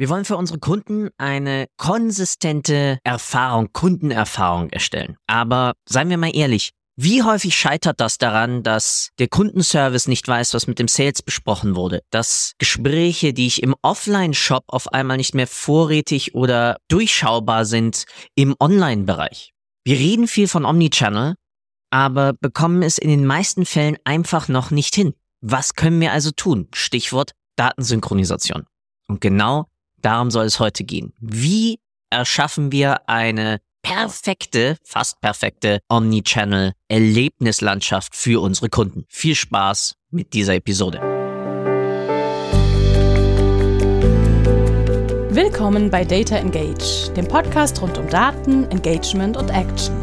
[0.00, 5.18] Wir wollen für unsere Kunden eine konsistente Erfahrung, Kundenerfahrung erstellen.
[5.26, 10.54] Aber seien wir mal ehrlich, wie häufig scheitert das daran, dass der Kundenservice nicht weiß,
[10.54, 12.00] was mit dem Sales besprochen wurde?
[12.08, 18.56] Dass Gespräche, die ich im Offline-Shop auf einmal nicht mehr vorrätig oder durchschaubar sind im
[18.58, 19.52] Online-Bereich?
[19.84, 21.34] Wir reden viel von Omnichannel,
[21.90, 25.12] aber bekommen es in den meisten Fällen einfach noch nicht hin.
[25.42, 26.68] Was können wir also tun?
[26.72, 28.64] Stichwort Datensynchronisation.
[29.06, 29.66] Und genau
[30.02, 31.12] Darum soll es heute gehen.
[31.20, 31.78] Wie
[32.10, 39.04] erschaffen wir eine perfekte, fast perfekte Omnichannel Erlebnislandschaft für unsere Kunden?
[39.08, 41.00] Viel Spaß mit dieser Episode.
[45.32, 49.94] Willkommen bei Data Engage, dem Podcast rund um Daten, Engagement und Action.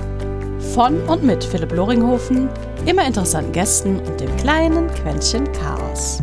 [0.73, 2.49] Von und mit Philipp Loringhofen,
[2.85, 6.21] immer interessanten Gästen und dem kleinen Quäntchen Chaos.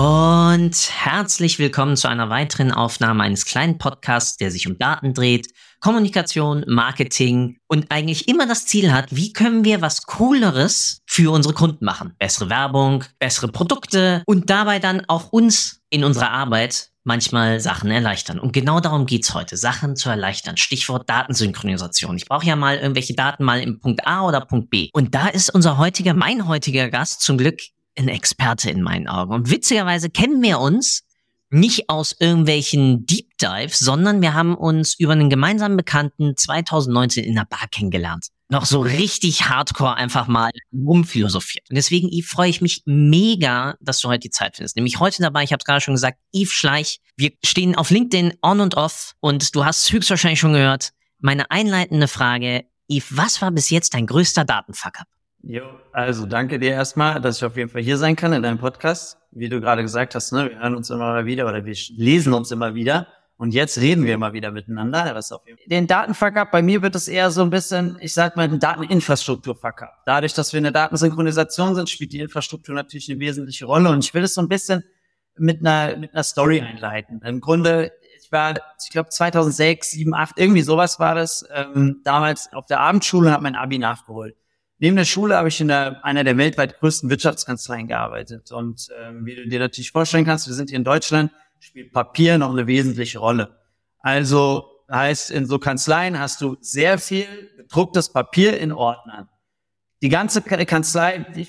[0.00, 5.48] Und herzlich willkommen zu einer weiteren Aufnahme eines kleinen Podcasts, der sich um Daten dreht,
[5.80, 11.52] Kommunikation, Marketing und eigentlich immer das Ziel hat, wie können wir was Cooleres für unsere
[11.52, 12.14] Kunden machen?
[12.18, 18.38] Bessere Werbung, bessere Produkte und dabei dann auch uns in unserer Arbeit manchmal Sachen erleichtern.
[18.38, 20.56] Und genau darum geht's heute, Sachen zu erleichtern.
[20.56, 22.16] Stichwort Datensynchronisation.
[22.16, 24.88] Ich brauche ja mal irgendwelche Daten mal im Punkt A oder Punkt B.
[24.94, 27.60] Und da ist unser heutiger, mein heutiger Gast zum Glück
[28.00, 29.32] ein Experte in meinen Augen.
[29.32, 31.02] Und witzigerweise kennen wir uns
[31.50, 37.36] nicht aus irgendwelchen Deep Dives, sondern wir haben uns über einen gemeinsamen Bekannten 2019 in
[37.36, 38.28] einer Bar kennengelernt.
[38.48, 41.68] Noch so richtig hardcore einfach mal rumphilosophiert.
[41.70, 44.76] Und deswegen, Yves, freue ich mich mega, dass du heute die Zeit findest.
[44.76, 47.00] Nämlich heute dabei, ich habe es gerade schon gesagt, Yves Schleich.
[47.16, 50.92] Wir stehen auf LinkedIn on und off und du hast höchstwahrscheinlich schon gehört.
[51.18, 55.06] Meine einleitende Frage, Yves, was war bis jetzt dein größter Datenfuck-up?
[55.42, 58.58] Jo, also danke dir erstmal, dass ich auf jeden Fall hier sein kann in deinem
[58.58, 59.16] Podcast.
[59.30, 62.50] Wie du gerade gesagt hast, ne, wir hören uns immer wieder oder wir lesen uns
[62.50, 63.06] immer wieder.
[63.36, 65.14] Und jetzt reden wir mal wieder miteinander.
[65.14, 65.66] Was auf jeden Fall.
[65.68, 70.02] Den Datenfuck-up, bei mir wird es eher so ein bisschen, ich sag mal, ein Dateninfrastruktur-Fuck-up.
[70.04, 73.88] Dadurch, dass wir in der Datensynchronisation sind, spielt die Infrastruktur natürlich eine wesentliche Rolle.
[73.88, 74.84] Und ich will es so ein bisschen
[75.38, 77.22] mit einer, mit einer Story einleiten.
[77.24, 82.52] Im Grunde, ich war, ich glaube 2006, 7, 8, irgendwie sowas war das, ähm, damals
[82.52, 84.36] auf der Abendschule und habe mein Abi nachgeholt.
[84.82, 88.50] Neben der Schule habe ich in der, einer der weltweit größten Wirtschaftskanzleien gearbeitet.
[88.50, 92.38] Und ähm, wie du dir natürlich vorstellen kannst, wir sind hier in Deutschland, spielt Papier
[92.38, 93.58] noch eine wesentliche Rolle.
[93.98, 97.26] Also heißt, in so Kanzleien hast du sehr viel
[97.58, 99.28] gedrucktes Papier in Ordnern.
[100.00, 101.46] Die ganze Kanzlei die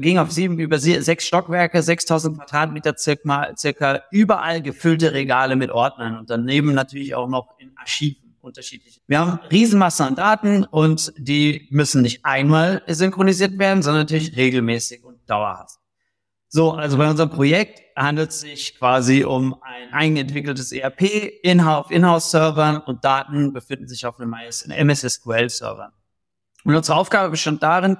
[0.00, 6.18] ging auf sieben, über sechs Stockwerke, 6000 Quadratmeter circa, circa überall gefüllte Regale mit Ordnern
[6.18, 9.00] und daneben natürlich auch noch in Archiven unterschiedlich.
[9.06, 15.04] Wir haben Riesenmassen an Daten und die müssen nicht einmal synchronisiert werden, sondern natürlich regelmäßig
[15.04, 15.78] und dauerhaft.
[16.48, 21.02] So, also bei unserem Projekt handelt es sich quasi um ein eigenentwickeltes ERP
[21.42, 24.34] in-house In-House-Servern und Daten befinden sich auf einem
[24.68, 25.92] MS SQL-Server.
[26.64, 27.96] Und unsere Aufgabe bestand darin,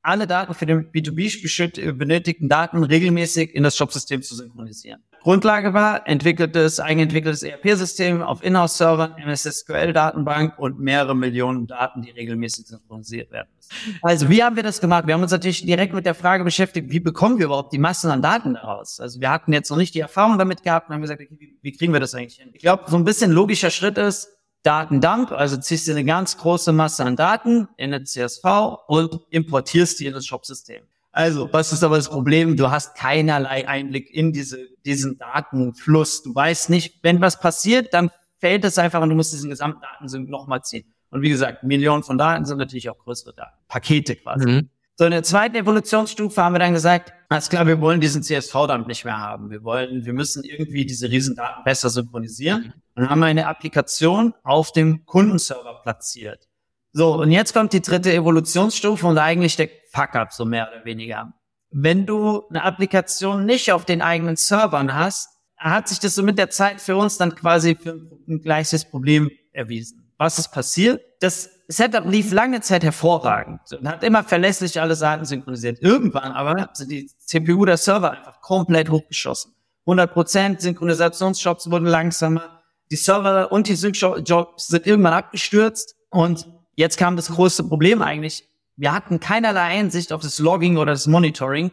[0.00, 5.02] alle Daten für den B2B benötigten Daten regelmäßig in das Shopsystem zu synchronisieren.
[5.20, 13.30] Grundlage war entwickeltes, eigenentwickeltes ERP-System auf Inhouse-Servern, MS-SQL-Datenbank und mehrere Millionen Daten, die regelmäßig synchronisiert
[13.30, 13.98] werden müssen.
[14.02, 15.06] Also wie haben wir das gemacht?
[15.06, 18.10] Wir haben uns natürlich direkt mit der Frage beschäftigt, wie bekommen wir überhaupt die Massen
[18.10, 19.00] an Daten daraus?
[19.00, 21.72] Also wir hatten jetzt noch nicht die Erfahrung damit gehabt und haben gesagt, wie, wie
[21.72, 22.50] kriegen wir das eigentlich hin?
[22.52, 24.28] Ich glaube, so ein bisschen logischer Schritt ist,
[24.62, 28.44] Datendump, also ziehst du eine ganz große Masse an Daten in eine CSV
[28.86, 30.82] und importierst die in das Shopsystem.
[31.18, 32.56] Also, was ist aber das Problem?
[32.56, 36.22] Du hast keinerlei Einblick in diese, diesen Datenfluss.
[36.22, 39.80] Du weißt nicht, wenn was passiert, dann fällt es einfach und du musst diesen gesamten
[39.80, 40.94] Datensync nochmal ziehen.
[41.10, 43.58] Und wie gesagt, Millionen von Daten sind natürlich auch größere Daten.
[43.66, 44.46] Pakete quasi.
[44.46, 44.70] Mhm.
[44.94, 48.86] So, in der zweiten Evolutionsstufe haben wir dann gesagt, alles klar, wir wollen diesen CSV-Dump
[48.86, 49.50] nicht mehr haben.
[49.50, 52.60] Wir wollen, wir müssen irgendwie diese Riesendaten besser synchronisieren.
[52.60, 52.72] Mhm.
[52.94, 56.48] Und dann haben wir eine Applikation auf dem Kundenserver platziert.
[56.92, 61.32] So, und jetzt kommt die dritte Evolutionsstufe und eigentlich der Fuck-up, so mehr oder weniger.
[61.70, 66.38] Wenn du eine Applikation nicht auf den eigenen Servern hast, hat sich das so mit
[66.38, 70.12] der Zeit für uns dann quasi für ein gleiches Problem erwiesen.
[70.16, 71.00] Was ist passiert?
[71.20, 75.80] Das Setup lief lange Zeit hervorragend und hat immer verlässlich alle Seiten synchronisiert.
[75.80, 79.52] Irgendwann aber sind die CPU der Server einfach komplett hochgeschossen.
[79.86, 82.62] 100% Synchronisationsshops wurden langsamer.
[82.90, 86.46] Die Server und die Sync-Jobs sind irgendwann abgestürzt und
[86.78, 88.48] Jetzt kam das größte Problem eigentlich.
[88.76, 91.72] Wir hatten keinerlei Einsicht auf das Logging oder das Monitoring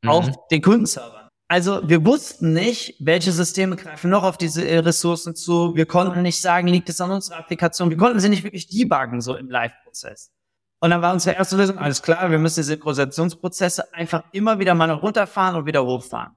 [0.00, 0.08] mhm.
[0.08, 1.28] auf den Kundenservern.
[1.46, 5.76] Also wir wussten nicht, welche Systeme greifen noch auf diese äh, Ressourcen zu.
[5.76, 7.90] Wir konnten nicht sagen, liegt es an unserer Applikation.
[7.90, 10.32] Wir konnten sie nicht wirklich debuggen so im Live-Prozess.
[10.80, 14.74] Und dann war unsere erste Lösung, alles klar, wir müssen die Synchronisationsprozesse einfach immer wieder
[14.74, 16.32] mal runterfahren und wieder hochfahren.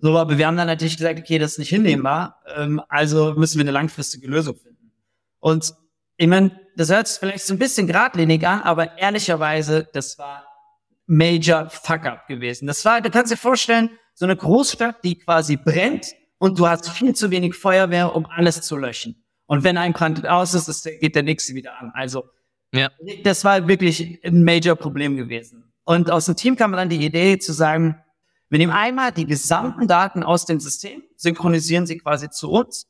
[0.00, 3.56] So, aber wir haben dann natürlich gesagt, okay, das ist nicht hinnehmbar, ähm, also müssen
[3.56, 4.92] wir eine langfristige Lösung finden.
[5.40, 5.74] Und
[6.16, 10.46] ich meine, das hört sich vielleicht so ein bisschen geradlinig an, aber ehrlicherweise, das war
[11.06, 12.66] Major Fuck-up gewesen.
[12.66, 16.88] Das war, du kannst dir vorstellen, so eine Großstadt, die quasi brennt und du hast
[16.90, 19.22] viel zu wenig Feuerwehr, um alles zu löschen.
[19.46, 21.92] Und wenn ein Brand aus ist, ist geht der nächste wieder an.
[21.94, 22.24] Also
[22.72, 22.90] ja.
[23.22, 25.72] das war wirklich ein Major-Problem gewesen.
[25.84, 28.02] Und aus dem Team kam dann die Idee zu sagen,
[28.48, 32.86] wir nehmen einmal die gesamten Daten aus dem System, synchronisieren sie quasi zu uns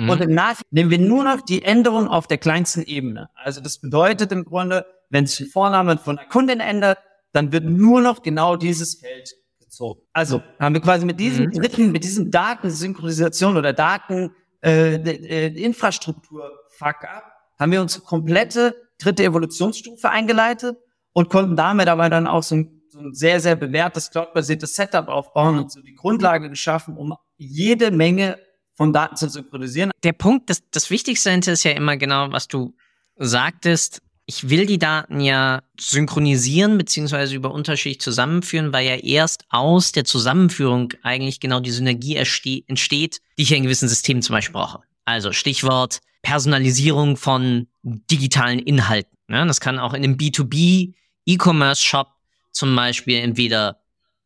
[0.00, 0.10] mhm.
[0.10, 3.30] und im Nachhinein nehmen wir nur noch die Änderung auf der kleinsten Ebene.
[3.34, 6.98] Also das bedeutet im Grunde, wenn sich die Vorname von der Kundin ändert,
[7.32, 9.30] dann wird nur noch genau dieses Feld
[9.60, 10.00] gezogen.
[10.12, 11.52] Also haben wir quasi mit diesem mhm.
[11.52, 14.32] dritten, mit diesem Datensynchronisation oder Daten
[14.62, 17.24] äh, äh, Infrastruktur Fuck up,
[17.58, 20.76] haben wir uns komplette dritte Evolutionsstufe eingeleitet
[21.12, 25.08] und konnten damit aber dann auch so ein, so ein sehr, sehr bewährtes cloud-basiertes Setup
[25.08, 28.38] aufbauen und so die Grundlage geschaffen, um jede Menge
[28.80, 29.90] von Daten zu synchronisieren.
[30.04, 32.74] Der Punkt, das, das Wichtigste ist ja immer genau, was du
[33.16, 39.92] sagtest, ich will die Daten ja synchronisieren beziehungsweise über Unterschied zusammenführen, weil ja erst aus
[39.92, 44.80] der Zusammenführung eigentlich genau die Synergie entsteht, die ich in gewissen Systemen zum Beispiel brauche.
[45.04, 49.14] Also Stichwort Personalisierung von digitalen Inhalten.
[49.28, 50.94] Ja, das kann auch in einem B2B
[51.26, 52.08] E-Commerce-Shop
[52.50, 53.79] zum Beispiel entweder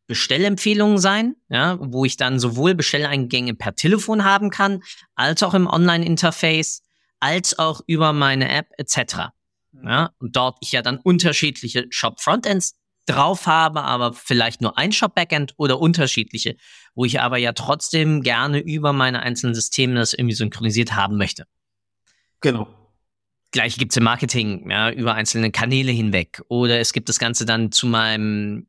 [0.07, 4.83] Bestellempfehlungen sein, ja, wo ich dann sowohl Bestelleingänge per Telefon haben kann,
[5.15, 6.83] als auch im Online-Interface,
[7.19, 9.31] als auch über meine App etc.
[9.83, 12.75] Ja, und dort ich ja dann unterschiedliche Shop-Frontends
[13.05, 16.55] drauf habe, aber vielleicht nur ein Shop-Backend oder unterschiedliche,
[16.95, 21.45] wo ich aber ja trotzdem gerne über meine einzelnen Systeme das irgendwie synchronisiert haben möchte.
[22.41, 22.67] Genau.
[23.51, 26.41] Gleich gibt's im Marketing, ja, über einzelne Kanäle hinweg.
[26.47, 28.67] Oder es gibt das Ganze dann zu meinem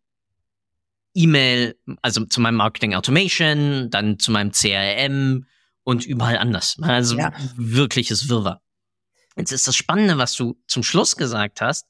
[1.16, 5.46] E-Mail, also zu meinem Marketing Automation, dann zu meinem CRM
[5.82, 6.76] und überall anders.
[6.82, 7.32] Also ja.
[7.56, 8.60] wirkliches Wirrwarr.
[9.36, 11.86] Jetzt ist das Spannende, was du zum Schluss gesagt hast,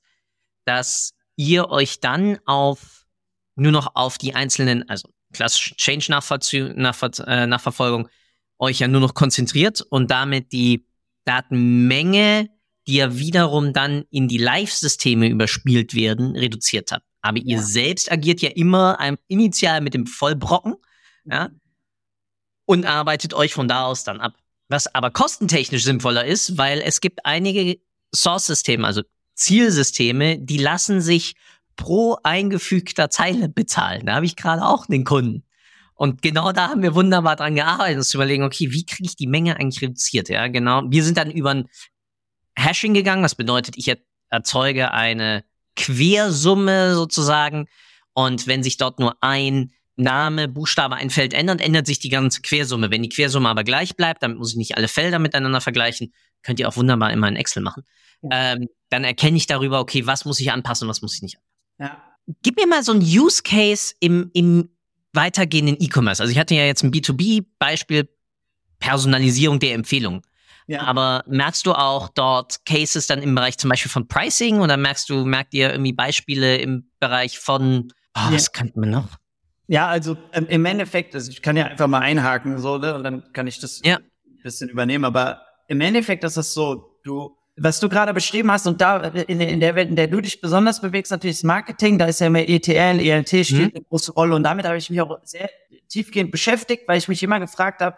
[0.64, 3.06] dass ihr euch dann auf
[3.54, 8.08] nur noch auf die einzelnen, also klassische Change-Nachverfolgung,
[8.58, 10.86] euch ja nur noch konzentriert und damit die
[11.24, 12.50] Datenmenge,
[12.86, 17.05] die ja wiederum dann in die Live-Systeme überspielt werden, reduziert habt.
[17.26, 17.62] Aber ihr ja.
[17.62, 20.76] selbst agiert ja immer initial mit dem Vollbrocken,
[21.24, 21.50] ja,
[22.66, 24.34] und arbeitet euch von da aus dann ab.
[24.68, 27.78] Was aber kostentechnisch sinnvoller ist, weil es gibt einige
[28.14, 29.02] Source-Systeme, also
[29.34, 31.34] Zielsysteme, die lassen sich
[31.76, 34.06] pro eingefügter Zeile bezahlen.
[34.06, 35.44] Da habe ich gerade auch den Kunden.
[35.94, 39.16] Und genau da haben wir wunderbar dran gearbeitet, uns zu überlegen, okay, wie kriege ich
[39.16, 40.28] die Menge eigentlich reduziert?
[40.28, 40.82] Ja, genau.
[40.86, 41.68] Wir sind dann über ein
[42.56, 43.92] Hashing gegangen, was bedeutet, ich
[44.30, 45.44] erzeuge eine
[45.76, 47.68] Quersumme sozusagen.
[48.12, 52.42] Und wenn sich dort nur ein Name, Buchstabe, ein Feld ändert, ändert sich die ganze
[52.42, 52.90] Quersumme.
[52.90, 56.12] Wenn die Quersumme aber gleich bleibt, damit muss ich nicht alle Felder miteinander vergleichen,
[56.42, 57.84] könnt ihr auch wunderbar immer in Excel machen.
[58.22, 58.54] Ja.
[58.54, 61.52] Ähm, dann erkenne ich darüber, okay, was muss ich anpassen, was muss ich nicht anpassen.
[61.78, 62.02] Ja.
[62.42, 64.70] Gib mir mal so ein Use Case im, im
[65.12, 66.22] weitergehenden E-Commerce.
[66.22, 68.08] Also ich hatte ja jetzt ein B2B-Beispiel,
[68.78, 70.22] Personalisierung der Empfehlungen.
[70.66, 70.82] Ja.
[70.82, 75.08] Aber merkst du auch dort Cases dann im Bereich zum Beispiel von Pricing oder merkst
[75.08, 78.32] du, merkt ihr irgendwie Beispiele im Bereich von, oh, ja.
[78.32, 79.08] was könnte man noch?
[79.68, 83.04] Ja, also ähm, im Endeffekt, also ich kann ja einfach mal einhaken so, ne, und
[83.04, 83.96] dann kann ich das ja.
[83.96, 85.04] ein bisschen übernehmen.
[85.04, 89.40] Aber im Endeffekt ist es so, du, was du gerade beschrieben hast und da in,
[89.40, 92.26] in, der Welt, in der du dich besonders bewegst, natürlich das Marketing, da ist ja
[92.26, 93.76] immer ETL, ELT spielt mhm.
[93.76, 95.48] eine große Rolle und damit habe ich mich auch sehr
[95.88, 97.96] tiefgehend beschäftigt, weil ich mich immer gefragt habe,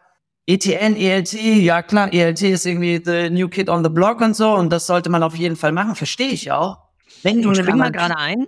[0.49, 4.55] ETL, ELT, ja klar, ELT ist irgendwie the new kid on the block und so
[4.55, 6.79] und das sollte man auf jeden Fall machen, verstehe ich auch.
[7.23, 8.47] Wenn du ich spring mal gerade ein,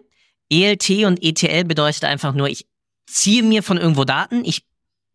[0.49, 2.67] ELT und ETL bedeutet einfach nur, ich
[3.07, 4.65] ziehe mir von irgendwo Daten, ich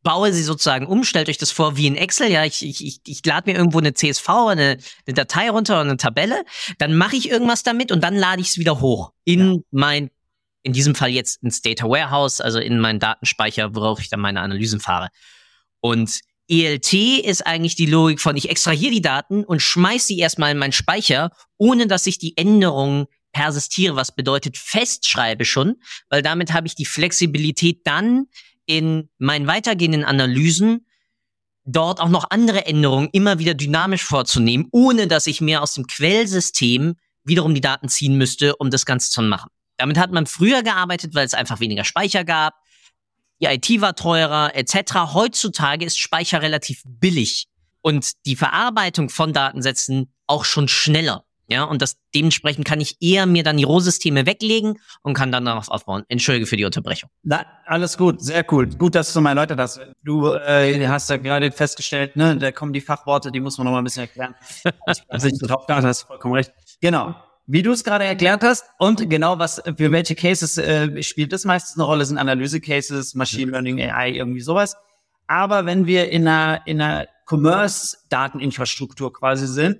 [0.03, 2.99] baue sie sozusagen um, stellt euch das vor wie in Excel, ja, ich, ich, ich,
[3.07, 4.77] ich lade mir irgendwo eine CSV, eine,
[5.07, 6.45] eine Datei runter oder eine Tabelle,
[6.77, 9.59] dann mache ich irgendwas damit und dann lade ich es wieder hoch in ja.
[9.71, 10.11] mein,
[10.61, 14.41] in diesem Fall jetzt ins Data Warehouse, also in meinen Datenspeicher, worauf ich dann meine
[14.41, 15.09] Analysen fahre.
[15.79, 20.51] Und ELT ist eigentlich die Logik von, ich extrahiere die Daten und schmeiß sie erstmal
[20.51, 25.75] in meinen Speicher, ohne dass ich die Änderungen persistiere, was bedeutet festschreibe schon,
[26.09, 28.27] weil damit habe ich die Flexibilität dann
[28.65, 30.85] in meinen weitergehenden Analysen
[31.65, 35.87] dort auch noch andere Änderungen immer wieder dynamisch vorzunehmen, ohne dass ich mir aus dem
[35.87, 39.49] Quellsystem wiederum die Daten ziehen müsste, um das Ganze zu machen.
[39.77, 42.53] Damit hat man früher gearbeitet, weil es einfach weniger Speicher gab.
[43.41, 45.13] Die IT war teurer, etc.
[45.13, 47.47] Heutzutage ist Speicher relativ billig
[47.81, 51.25] und die Verarbeitung von Datensätzen auch schon schneller.
[51.47, 55.45] Ja, und das dementsprechend kann ich eher mir dann die Rohsysteme weglegen und kann dann
[55.45, 56.03] darauf aufbauen.
[56.07, 57.11] Entschuldige für die Unterbrechung.
[57.21, 58.67] Na, alles gut, sehr cool.
[58.67, 59.79] Gut, dass du mal erläutert hast.
[60.03, 63.73] Du äh, hast ja gerade festgestellt, ne, da kommen die Fachworte, die muss man noch
[63.73, 64.33] mal ein bisschen erklären.
[65.07, 66.51] also ich drauf da hast vollkommen recht.
[66.81, 67.13] Genau.
[67.47, 71.45] Wie du es gerade erklärt hast und genau was für welche Cases äh, spielt das
[71.45, 74.75] meistens eine Rolle, sind Analyse-Cases, Machine Learning, AI, irgendwie sowas.
[75.27, 79.77] Aber wenn wir in einer, in einer Commerce-Dateninfrastruktur quasi sind,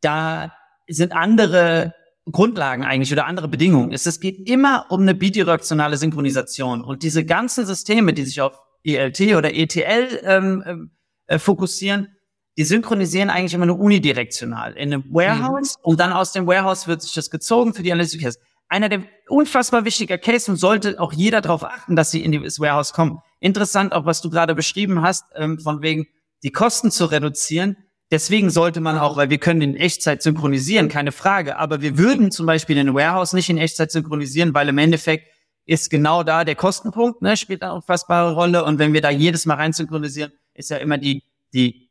[0.00, 0.52] da
[0.88, 1.94] sind andere
[2.30, 3.92] Grundlagen eigentlich oder andere Bedingungen.
[3.92, 6.82] Es, es geht immer um eine bidirektionale Synchronisation.
[6.82, 10.90] Und diese ganzen Systeme, die sich auf ELT oder ETL ähm, ähm,
[11.26, 12.16] äh, fokussieren,
[12.60, 15.84] die synchronisieren eigentlich immer nur unidirektional in einem Warehouse mhm.
[15.84, 18.38] und dann aus dem Warehouse wird sich das gezogen für die Analytics.
[18.68, 22.60] Einer der unfassbar wichtiger Case und sollte auch jeder darauf achten, dass sie in das
[22.60, 23.20] Warehouse kommen.
[23.38, 26.06] Interessant auch, was du gerade beschrieben hast, ähm, von wegen
[26.42, 27.78] die Kosten zu reduzieren.
[28.10, 31.56] Deswegen sollte man auch, weil wir können in Echtzeit synchronisieren, keine Frage.
[31.56, 35.28] Aber wir würden zum Beispiel in Warehouse nicht in Echtzeit synchronisieren, weil im Endeffekt
[35.64, 38.64] ist genau da der Kostenpunkt, ne, spielt eine unfassbare Rolle.
[38.64, 41.24] Und wenn wir da jedes Mal rein synchronisieren, ist ja immer die,
[41.54, 41.89] die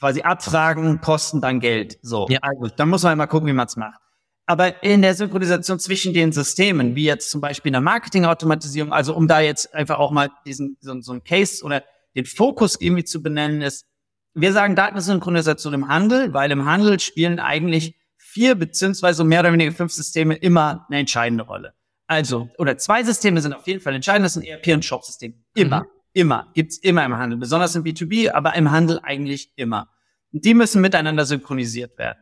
[0.00, 1.98] quasi Abfragen kosten dann Geld.
[2.02, 2.26] So.
[2.28, 2.40] Ja.
[2.42, 4.00] Also, dann muss man mal gucken, wie man es macht.
[4.46, 9.14] Aber in der Synchronisation zwischen den Systemen, wie jetzt zum Beispiel in der Marketingautomatisierung, also
[9.14, 11.84] um da jetzt einfach auch mal diesen, so, so ein Case oder
[12.16, 13.86] den Fokus irgendwie zu benennen, ist,
[14.34, 19.72] wir sagen Datensynchronisation im Handel, weil im Handel spielen eigentlich vier beziehungsweise mehr oder weniger
[19.72, 21.74] fünf Systeme immer eine entscheidende Rolle.
[22.06, 25.44] Also, oder zwei Systeme sind auf jeden Fall entscheidend, das sind ERP und Shop-System.
[25.54, 25.99] Immer, mhm.
[26.12, 29.88] Immer, gibt's immer im Handel, besonders im B2B, aber im Handel eigentlich immer.
[30.32, 32.18] Und die müssen miteinander synchronisiert werden.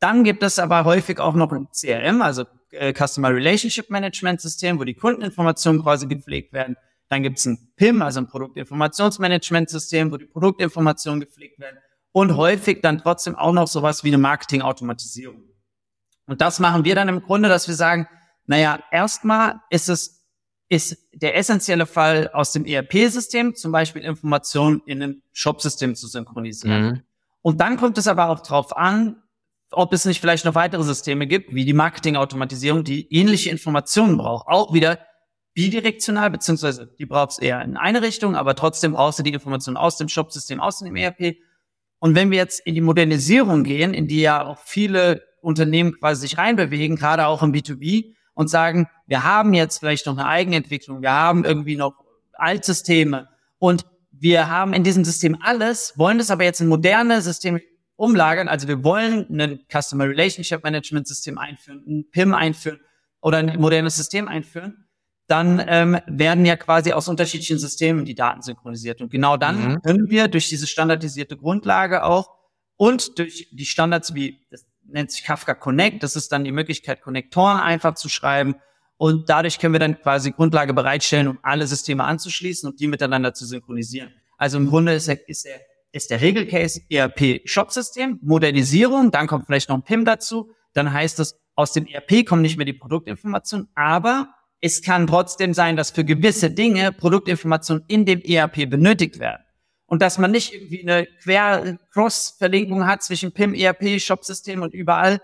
[0.00, 4.80] Dann gibt es aber häufig auch noch ein CRM, also äh, Customer Relationship Management System,
[4.80, 6.76] wo die Kundeninformationen quasi gepflegt werden.
[7.08, 11.76] Dann gibt es ein PIM, also ein Produktinformationsmanagementsystem, wo die Produktinformationen gepflegt werden.
[12.10, 15.42] Und häufig dann trotzdem auch noch sowas wie eine Marketingautomatisierung.
[16.26, 18.08] Und das machen wir dann im Grunde, dass wir sagen,
[18.46, 20.21] naja, erstmal ist es,
[20.72, 26.82] ist der essentielle Fall aus dem ERP-System, zum Beispiel Informationen in einem Shop-System zu synchronisieren.
[26.82, 27.00] Mhm.
[27.42, 29.22] Und dann kommt es aber auch darauf an,
[29.70, 34.48] ob es nicht vielleicht noch weitere Systeme gibt, wie die Marketingautomatisierung, die ähnliche Informationen braucht.
[34.48, 34.98] Auch wieder
[35.52, 39.98] bidirektional, beziehungsweise die brauchst eher in eine Richtung, aber trotzdem brauchst du die Informationen aus
[39.98, 41.36] dem Shop-System, aus dem ERP.
[41.98, 46.22] Und wenn wir jetzt in die Modernisierung gehen, in die ja auch viele Unternehmen quasi
[46.22, 51.02] sich reinbewegen, gerade auch im B2B, und sagen, wir haben jetzt vielleicht noch eine Eigenentwicklung,
[51.02, 51.94] wir haben irgendwie noch
[52.34, 57.60] Altsysteme und wir haben in diesem System alles, wollen das aber jetzt in moderne Systeme
[57.96, 58.48] umlagern.
[58.48, 62.80] Also wir wollen ein Customer Relationship Management System einführen, ein PIM einführen
[63.20, 64.86] oder ein modernes System einführen
[65.32, 69.00] dann ähm, werden ja quasi aus unterschiedlichen Systemen die Daten synchronisiert.
[69.00, 69.82] Und genau dann mhm.
[69.82, 72.34] können wir durch diese standardisierte Grundlage auch
[72.76, 77.02] und durch die Standards wie, das nennt sich Kafka Connect, das ist dann die Möglichkeit,
[77.02, 78.56] Konnektoren einfach zu schreiben.
[78.96, 83.34] Und dadurch können wir dann quasi Grundlage bereitstellen, um alle Systeme anzuschließen und die miteinander
[83.34, 84.12] zu synchronisieren.
[84.38, 85.60] Also im Grunde ist der, ist der,
[85.92, 90.52] ist der Regelcase ERP Shop-System, Modernisierung, dann kommt vielleicht noch ein PIM dazu.
[90.72, 94.28] Dann heißt es, aus dem ERP kommen nicht mehr die Produktinformationen, aber
[94.60, 99.42] es kann trotzdem sein, dass für gewisse Dinge Produktinformationen in dem ERP benötigt werden.
[99.92, 105.20] Und dass man nicht irgendwie eine Quer-Cross-Verlinkung hat zwischen PIM, ERP, Shop-System und überall,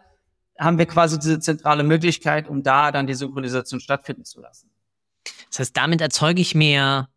[0.58, 4.68] haben wir quasi diese zentrale Möglichkeit, um da dann die Synchronisation stattfinden zu lassen.
[5.48, 7.08] Das heißt, damit erzeuge ich mir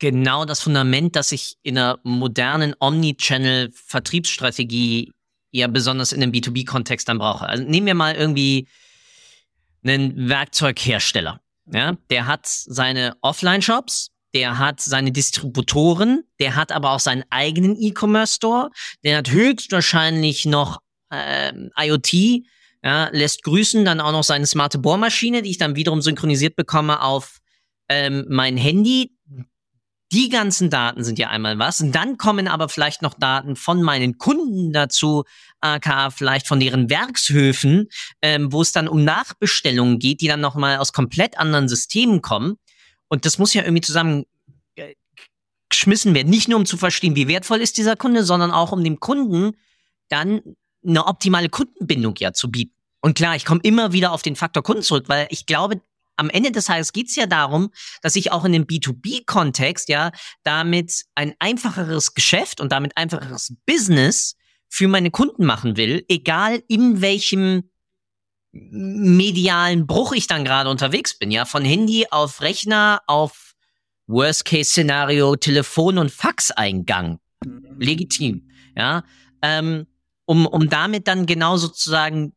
[0.00, 5.12] genau das Fundament, das ich in einer modernen Omnichannel-Vertriebsstrategie
[5.52, 7.46] ja besonders in einem B2B-Kontext dann brauche.
[7.46, 8.66] Also nehmen wir mal irgendwie
[9.84, 11.40] einen Werkzeughersteller.
[11.72, 17.76] Ja, der hat seine Offline-Shops, der hat seine Distributoren, der hat aber auch seinen eigenen
[17.78, 18.70] E-Commerce-Store,
[19.04, 22.42] der hat höchstwahrscheinlich noch ähm, IoT,
[22.84, 27.02] ja, lässt grüßen, dann auch noch seine smarte Bohrmaschine, die ich dann wiederum synchronisiert bekomme
[27.02, 27.38] auf
[27.88, 29.12] ähm, mein Handy.
[30.12, 31.80] Die ganzen Daten sind ja einmal was.
[31.80, 35.24] Und dann kommen aber vielleicht noch Daten von meinen Kunden dazu,
[35.60, 37.88] aka vielleicht von deren Werkshöfen,
[38.20, 42.56] ähm, wo es dann um Nachbestellungen geht, die dann nochmal aus komplett anderen Systemen kommen.
[43.12, 44.24] Und das muss ja irgendwie zusammen
[44.74, 44.94] äh,
[45.68, 46.30] geschmissen werden.
[46.30, 49.54] Nicht nur um zu verstehen, wie wertvoll ist dieser Kunde, sondern auch um dem Kunden
[50.08, 50.40] dann
[50.82, 52.74] eine optimale Kundenbindung ja zu bieten.
[53.02, 55.82] Und klar, ich komme immer wieder auf den Faktor Kunden zurück, weil ich glaube,
[56.16, 60.10] am Ende des Tages geht es ja darum, dass ich auch in dem B2B-Kontext ja
[60.42, 64.36] damit ein einfacheres Geschäft und damit einfacheres Business
[64.70, 67.68] für meine Kunden machen will, egal in welchem
[68.52, 73.54] medialen Bruch ich dann gerade unterwegs bin, ja, von Handy auf Rechner, auf
[74.06, 77.18] Worst-Case-Szenario, Telefon- und Faxeingang.
[77.44, 77.76] Mhm.
[77.78, 79.04] Legitim, ja.
[79.40, 79.86] Ähm,
[80.26, 82.34] um, um damit dann genau sozusagen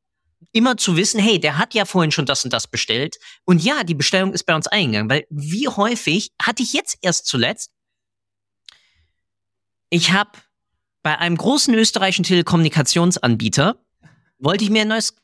[0.52, 3.18] immer zu wissen, hey, der hat ja vorhin schon das und das bestellt.
[3.44, 7.28] Und ja, die Bestellung ist bei uns eingegangen, weil wie häufig hatte ich jetzt erst
[7.28, 7.72] zuletzt,
[9.90, 10.32] ich habe
[11.04, 13.78] bei einem großen österreichischen Telekommunikationsanbieter,
[14.40, 15.16] wollte ich mir ein neues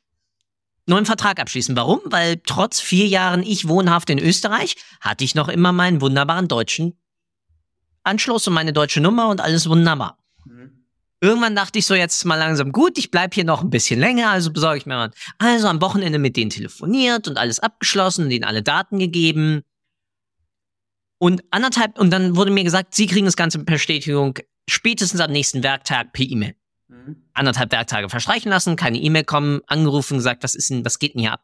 [0.91, 1.75] neuen Vertrag abschließen.
[1.75, 2.01] Warum?
[2.05, 6.97] Weil trotz vier Jahren ich wohnhaft in Österreich hatte ich noch immer meinen wunderbaren deutschen
[8.03, 10.17] Anschluss und meine deutsche Nummer und alles wunderbar.
[10.45, 10.85] Mhm.
[11.19, 14.29] Irgendwann dachte ich so jetzt mal langsam gut, ich bleib hier noch ein bisschen länger,
[14.29, 15.11] also besorge ich mir mal.
[15.37, 19.61] Also am Wochenende mit denen telefoniert und alles abgeschlossen, denen alle Daten gegeben.
[21.19, 25.31] Und anderthalb, und dann wurde mir gesagt, sie kriegen das Ganze mit Bestätigung spätestens am
[25.31, 26.55] nächsten Werktag per E-Mail.
[26.91, 27.15] Mhm.
[27.33, 31.21] Anderthalb Werktage verstreichen lassen, keine E-Mail kommen, angerufen, gesagt, was ist denn, was geht denn
[31.21, 31.41] hier ab?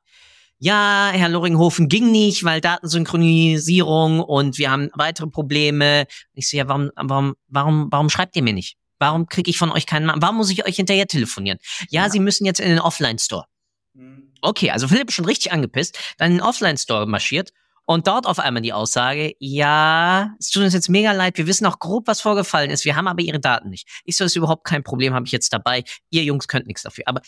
[0.60, 6.06] Ja, Herr Loringhofen ging nicht, weil Datensynchronisierung und wir haben weitere Probleme.
[6.34, 8.76] Ich so, ja, warum, warum, warum, warum schreibt ihr mir nicht?
[9.00, 11.60] Warum kriege ich von euch keinen, warum muss ich euch hinterher telefonieren?
[11.90, 12.10] Ja, Ja.
[12.10, 13.46] Sie müssen jetzt in den Offline-Store.
[13.94, 14.34] Mhm.
[14.42, 17.54] Okay, also Philipp ist schon richtig angepisst, dann in den Offline-Store marschiert
[17.90, 21.66] und dort auf einmal die Aussage, ja, es tut uns jetzt mega leid, wir wissen
[21.66, 23.88] auch grob, was vorgefallen ist, wir haben aber ihre Daten nicht.
[24.04, 25.84] Ich so, ist überhaupt kein Problem, habe ich jetzt dabei.
[26.10, 27.06] Ihr Jungs könnt nichts dafür.
[27.08, 27.22] Aber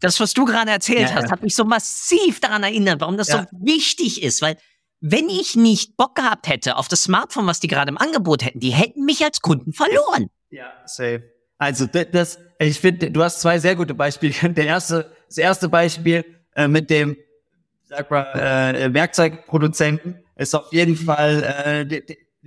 [0.00, 1.30] das, was du gerade erzählt Ja, hast, ja.
[1.30, 3.46] hat mich so massiv daran erinnert, warum das Ja.
[3.50, 4.56] so wichtig ist, weil
[5.00, 8.58] wenn ich nicht Bock gehabt hätte auf das Smartphone, was die gerade im Angebot hätten,
[8.60, 10.30] die hätten mich als Kunden verloren.
[10.50, 11.22] Ja, safe.
[11.58, 14.34] Also das, ich finde, du hast zwei sehr gute Beispiele.
[14.54, 16.24] Der erste, das erste Beispiel
[16.56, 17.16] äh, mit dem,
[17.96, 22.02] sag mal, äh, Werkzeugproduzenten ist auf jeden Fall, äh,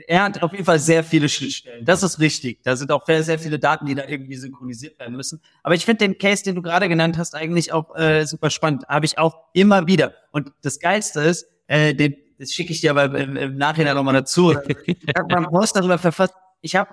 [0.08, 1.86] er hat auf jeden Fall sehr viele Schnittstellen.
[1.86, 2.62] Das ist richtig.
[2.64, 5.42] Da sind auch sehr, sehr viele Daten, die da irgendwie synchronisiert werden müssen.
[5.64, 8.86] Aber ich finde den Case, den du gerade genannt hast, eigentlich auch äh, super spannend.
[8.90, 10.14] Habe ich auch immer wieder.
[10.32, 14.16] Und das Geilste ist, äh, den, das schicke ich dir aber im, im Nachhinein nochmal
[14.16, 14.54] dazu.
[14.86, 16.34] Ich habe mal einen Post darüber verfasst.
[16.62, 16.90] Ich habe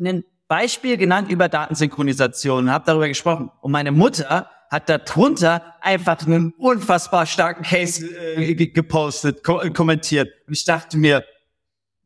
[0.00, 3.50] ein Beispiel genannt über Datensynchronisation habe darüber gesprochen.
[3.60, 9.70] Und meine Mutter hat darunter einfach einen unfassbar starken Case äh, ge- gepostet, ko äh,
[9.70, 10.28] kommentiert.
[10.46, 11.24] Und ich dachte mir,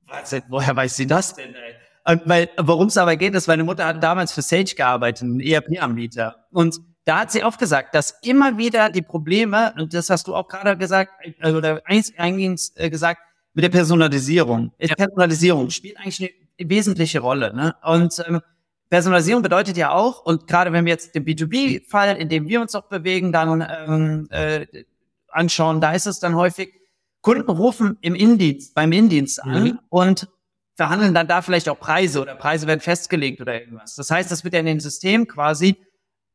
[0.06, 1.54] was, woher weiß sie das denn?
[1.54, 1.74] Ey?
[2.04, 5.40] Und weil, worum es aber geht, ist, meine Mutter hat damals für Sage gearbeitet, ein
[5.40, 6.46] ERP-Anbieter.
[6.50, 10.34] Und da hat sie oft gesagt, dass immer wieder die Probleme, und das hast du
[10.34, 13.20] auch gerade gesagt, äh, oder eingehend äh, gesagt,
[13.54, 14.72] mit der Personalisierung.
[14.78, 14.94] Ja.
[14.94, 17.54] Personalisierung spielt eigentlich eine wesentliche Rolle.
[17.54, 17.74] Ne?
[17.82, 18.40] Und ähm,
[18.92, 22.74] Personalisierung bedeutet ja auch, und gerade wenn wir jetzt den B2B-Fall, in dem wir uns
[22.74, 24.66] auch bewegen, dann ähm, äh,
[25.28, 26.74] anschauen, da ist es dann häufig,
[27.22, 29.78] Kunden rufen im Indienst, beim Indienst an Mhm.
[29.88, 30.28] und
[30.76, 33.94] verhandeln dann da vielleicht auch Preise oder Preise werden festgelegt oder irgendwas.
[33.94, 35.76] Das heißt, das wird ja in dem System quasi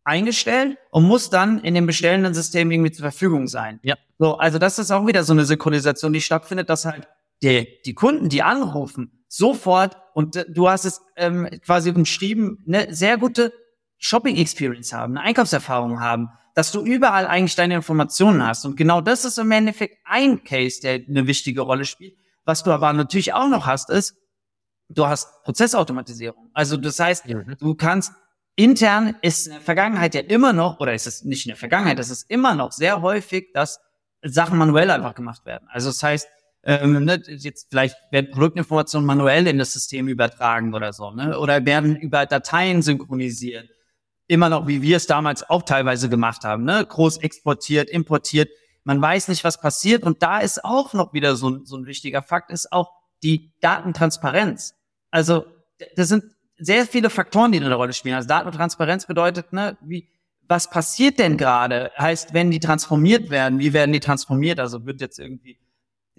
[0.03, 3.79] eingestellt und muss dann in dem bestellenden System irgendwie zur Verfügung sein.
[3.83, 3.97] Ja.
[4.17, 7.07] So, also das ist auch wieder so eine Synchronisation, die stattfindet, dass halt
[7.43, 13.17] die, die Kunden, die anrufen, sofort, und du hast es ähm, quasi umschrieben, eine sehr
[13.17, 13.53] gute
[13.97, 18.65] Shopping-Experience haben, eine Einkaufserfahrung haben, dass du überall eigentlich deine Informationen hast.
[18.65, 22.17] Und genau das ist im Endeffekt ein Case, der eine wichtige Rolle spielt.
[22.45, 24.15] Was du aber natürlich auch noch hast, ist,
[24.89, 26.49] du hast Prozessautomatisierung.
[26.53, 27.25] Also das heißt,
[27.59, 28.13] du kannst
[28.55, 31.99] intern ist in der Vergangenheit ja immer noch, oder ist es nicht in der Vergangenheit,
[31.99, 33.79] es ist immer noch sehr häufig, dass
[34.23, 35.67] Sachen manuell einfach gemacht werden.
[35.71, 36.27] Also das heißt,
[36.67, 41.39] ähm, ne, jetzt vielleicht werden Produktinformationen manuell in das System übertragen oder so, ne?
[41.39, 43.69] Oder werden über Dateien synchronisiert.
[44.27, 46.85] Immer noch, wie wir es damals auch teilweise gemacht haben, ne?
[46.85, 48.49] Groß exportiert, importiert.
[48.83, 50.03] Man weiß nicht, was passiert.
[50.03, 52.91] Und da ist auch noch wieder so, ein- so ein wichtiger Fakt, ist auch
[53.23, 54.75] die Datentransparenz.
[55.09, 55.45] Also,
[55.95, 56.25] das sind
[56.57, 58.15] sehr viele Faktoren, die eine Rolle spielen.
[58.15, 60.09] Also Datentransparenz bedeutet, ne, wie,
[60.47, 61.91] was passiert denn gerade?
[61.97, 64.59] Heißt, wenn die transformiert werden, wie werden die transformiert?
[64.59, 65.57] Also wird jetzt irgendwie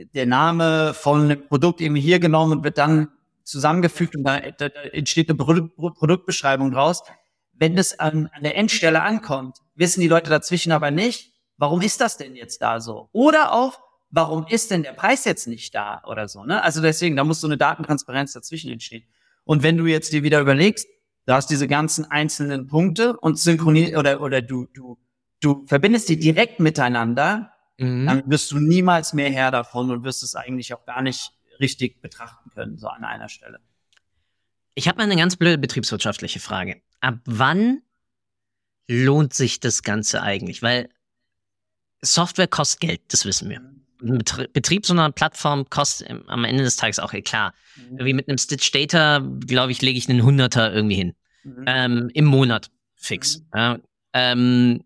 [0.04, 3.08] der Name von einem Produkt irgendwie hier genommen und wird dann
[3.44, 7.02] zusammengefügt und da, da, entsteht eine Produ Pro- Produktbeschreibung draus.
[7.52, 12.00] Wenn es an, an der Endstelle ankommt, wissen die Leute dazwischen aber nicht, warum ist
[12.00, 13.08] das denn jetzt da so?
[13.12, 13.80] Oder auch,
[14.11, 16.62] warum ist denn der Preis jetzt nicht da oder so, ne?
[16.62, 19.04] Also deswegen, da muss so eine Datentransparenz dazwischen entstehen.
[19.44, 20.87] Und wenn du jetzt dir wieder überlegst,
[21.26, 24.98] du hast diese ganzen einzelnen Punkte und synchronierst oder, oder du, du,
[25.40, 28.06] du verbindest die direkt miteinander, Mhm.
[28.06, 32.00] dann wirst du niemals mehr Herr davon und wirst es eigentlich auch gar nicht richtig
[32.02, 33.60] betrachten können, so an einer Stelle.
[34.74, 36.80] Ich habe mal eine ganz blöde betriebswirtschaftliche Frage.
[37.00, 37.82] Ab wann
[38.88, 40.62] lohnt sich das Ganze eigentlich?
[40.62, 40.88] Weil
[42.02, 43.58] Software kostet Geld, das wissen wir.
[44.00, 47.52] Ein Betrie- Betrieb so einer Plattform kostet im- am Ende des Tages auch, eh klar.
[47.90, 51.14] Wie mit einem Stitch Data, glaube ich, lege ich einen Hunderter irgendwie hin.
[51.42, 51.64] Mhm.
[51.66, 53.42] Ähm, Im Monat fix.
[53.54, 53.78] Ja,
[54.12, 54.84] ähm,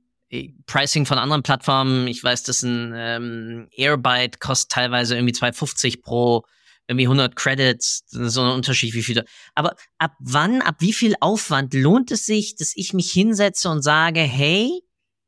[0.67, 2.07] Pricing von anderen Plattformen.
[2.07, 6.45] Ich weiß, dass ein ähm, Airbyte kostet teilweise irgendwie 2,50 pro
[6.89, 9.25] irgendwie 100 Credits, so ein Unterschied, wie viel.
[9.55, 13.83] Aber ab wann, ab wie viel Aufwand lohnt es sich, dass ich mich hinsetze und
[13.83, 14.83] sage, hey,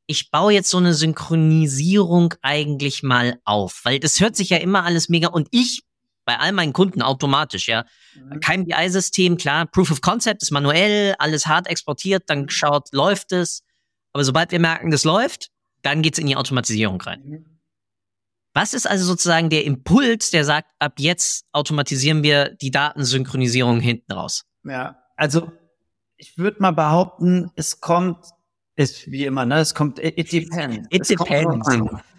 [0.06, 4.84] ich baue jetzt so eine Synchronisierung eigentlich mal auf, weil das hört sich ja immer
[4.84, 5.82] alles mega und ich
[6.26, 7.84] bei all meinen Kunden automatisch, ja.
[8.14, 8.40] Mhm.
[8.40, 13.62] Kein BI-System, klar, Proof of Concept ist manuell, alles hart exportiert, dann schaut, läuft es.
[14.14, 15.50] Aber sobald wir merken, das läuft,
[15.82, 17.22] dann geht's in die Automatisierung rein.
[17.24, 17.44] Mhm.
[18.54, 24.12] Was ist also sozusagen der Impuls, der sagt, ab jetzt automatisieren wir die Datensynchronisierung hinten
[24.12, 24.44] raus?
[24.62, 25.50] Ja, also
[26.16, 28.24] ich würde mal behaupten, es kommt,
[28.76, 29.58] ist wie immer, ne?
[29.58, 30.86] Es kommt, it depends.
[30.90, 31.68] It depends.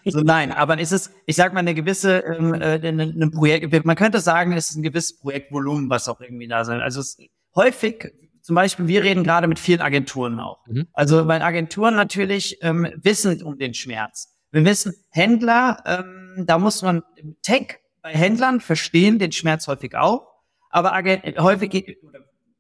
[0.04, 3.86] So, nein, aber es ist, ich sag mal, eine gewisse, ähm, äh, ein, ein Projekt,
[3.86, 6.82] man könnte sagen, es ist ein gewisses Projektvolumen, was auch irgendwie da sein.
[6.82, 7.18] Also es,
[7.56, 8.14] häufig,
[8.46, 10.68] zum Beispiel, wir reden gerade mit vielen Agenturen auch.
[10.68, 10.88] Mhm.
[10.94, 14.38] Also weil Agenturen natürlich ähm, wissen um den Schmerz.
[14.52, 17.02] Wir wissen, Händler, ähm, da muss man
[17.42, 20.28] Tech bei Händlern verstehen den Schmerz häufig auch,
[20.70, 22.20] aber Agent, häufig geht, oder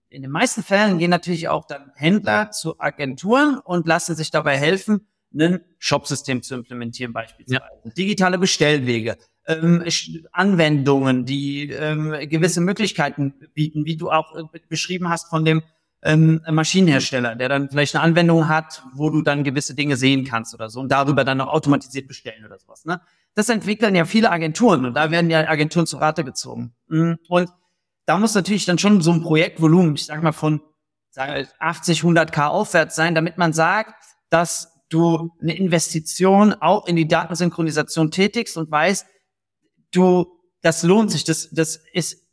[0.10, 4.58] in den meisten Fällen gehen natürlich auch dann Händler zu Agenturen und lassen sich dabei
[4.58, 7.62] helfen, ein Shopsystem zu implementieren beispielsweise.
[7.62, 7.92] Ja.
[7.92, 9.86] Digitale Bestellwege, ähm,
[10.32, 15.62] Anwendungen, die ähm, gewisse Möglichkeiten bieten, wie du auch äh, beschrieben hast von dem
[16.06, 20.54] ähm, Maschinenhersteller, der dann vielleicht eine Anwendung hat, wo du dann gewisse Dinge sehen kannst
[20.54, 22.86] oder so und darüber dann auch automatisiert bestellen oder sowas.
[22.86, 23.02] Ne?
[23.34, 26.76] Das entwickeln ja viele Agenturen und da werden ja Agenturen zu Rate gezogen.
[26.88, 27.18] Mhm.
[27.28, 27.50] Und
[28.06, 30.62] da muss natürlich dann schon so ein Projektvolumen, ich sag mal von
[31.10, 33.96] sag 80, 100k aufwärts sein, damit man sagt,
[34.30, 39.08] dass du eine Investition auch in die Datensynchronisation tätigst und weißt,
[39.90, 40.28] du,
[40.62, 42.25] das lohnt sich, das, das ist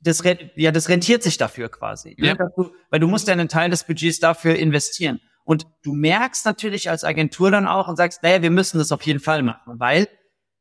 [0.00, 0.22] das,
[0.56, 2.16] ja, das rentiert sich dafür quasi.
[2.18, 2.28] Ne?
[2.28, 2.34] Ja.
[2.34, 5.20] Du, weil du musst ja einen Teil des Budgets dafür investieren.
[5.44, 9.02] Und du merkst natürlich als Agentur dann auch und sagst, naja, wir müssen das auf
[9.02, 10.08] jeden Fall machen, weil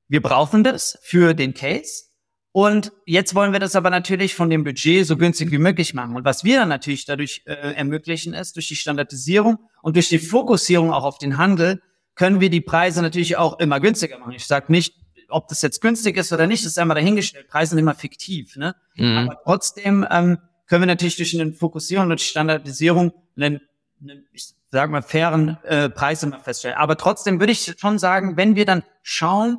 [0.08, 2.06] wir brauchen das für den Case.
[2.52, 6.16] Und jetzt wollen wir das aber natürlich von dem Budget so günstig wie möglich machen.
[6.16, 10.18] Und was wir dann natürlich dadurch äh, ermöglichen ist, durch die Standardisierung und durch die
[10.18, 11.82] Fokussierung auch auf den Handel,
[12.16, 14.34] können wir die Preise natürlich auch immer günstiger machen.
[14.34, 14.96] Ich sage nicht,
[15.30, 17.48] ob das jetzt günstig ist oder nicht, ist einmal dahingestellt.
[17.48, 18.76] Preise sind immer fiktiv, ne?
[18.96, 19.18] Mhm.
[19.18, 20.38] Aber trotzdem ähm,
[20.68, 23.62] können wir natürlich durch eine Fokussierung und Standardisierung einen,
[24.02, 26.78] einen ich sag mal, fairen äh, Preis immer feststellen.
[26.78, 29.58] Aber trotzdem würde ich schon sagen, wenn wir dann schauen,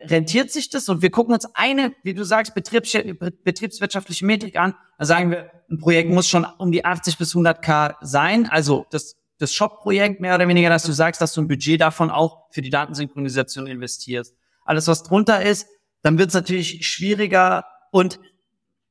[0.00, 4.74] rentiert sich das und wir gucken uns eine, wie du sagst, Betriebs betriebswirtschaftliche Metrik an,
[4.98, 8.48] dann sagen wir, ein Projekt muss schon um die 80 bis 100k sein.
[8.50, 12.10] Also das, das Shop-Projekt mehr oder weniger, dass du sagst, dass du ein Budget davon
[12.10, 14.34] auch für die Datensynchronisation investierst.
[14.64, 15.66] Alles, was drunter ist,
[16.02, 18.18] dann wird es natürlich schwieriger und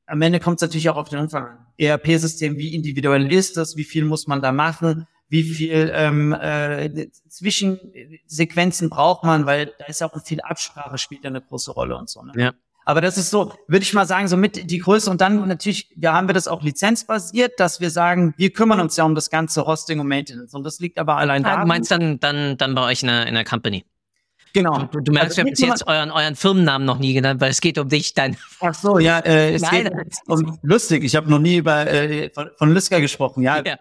[0.06, 1.66] am Ende kommt es natürlich auch auf den Anfang an.
[1.78, 7.08] ERP-System, wie individuell ist das, wie viel muss man da machen, wie viel ähm, äh,
[7.28, 11.96] Zwischensequenzen braucht man, weil da ist ja auch viel Absprache spielt ja eine große Rolle
[11.96, 12.22] und so.
[12.22, 12.32] Ne?
[12.36, 12.52] Ja.
[12.84, 15.88] Aber das ist so, würde ich mal sagen, so mit die Größe und dann natürlich,
[15.96, 19.30] ja, haben wir das auch lizenzbasiert, dass wir sagen, wir kümmern uns ja um das
[19.30, 21.62] ganze Hosting und Maintenance und das liegt aber allein da.
[21.62, 23.84] Du meinst dann, dann, dann bei euch in der, in der Company?
[24.54, 24.84] Genau.
[24.84, 27.50] Du, du merkst, also, wir haben bis jetzt euren, euren Firmennamen noch nie genannt, weil
[27.50, 28.36] es geht um dich dann.
[28.60, 31.02] Ach so, ja, äh, es Nein, geht um lustig.
[31.02, 33.42] Ich habe noch nie über äh, von, von Lüsker gesprochen.
[33.42, 33.76] Ja, ja,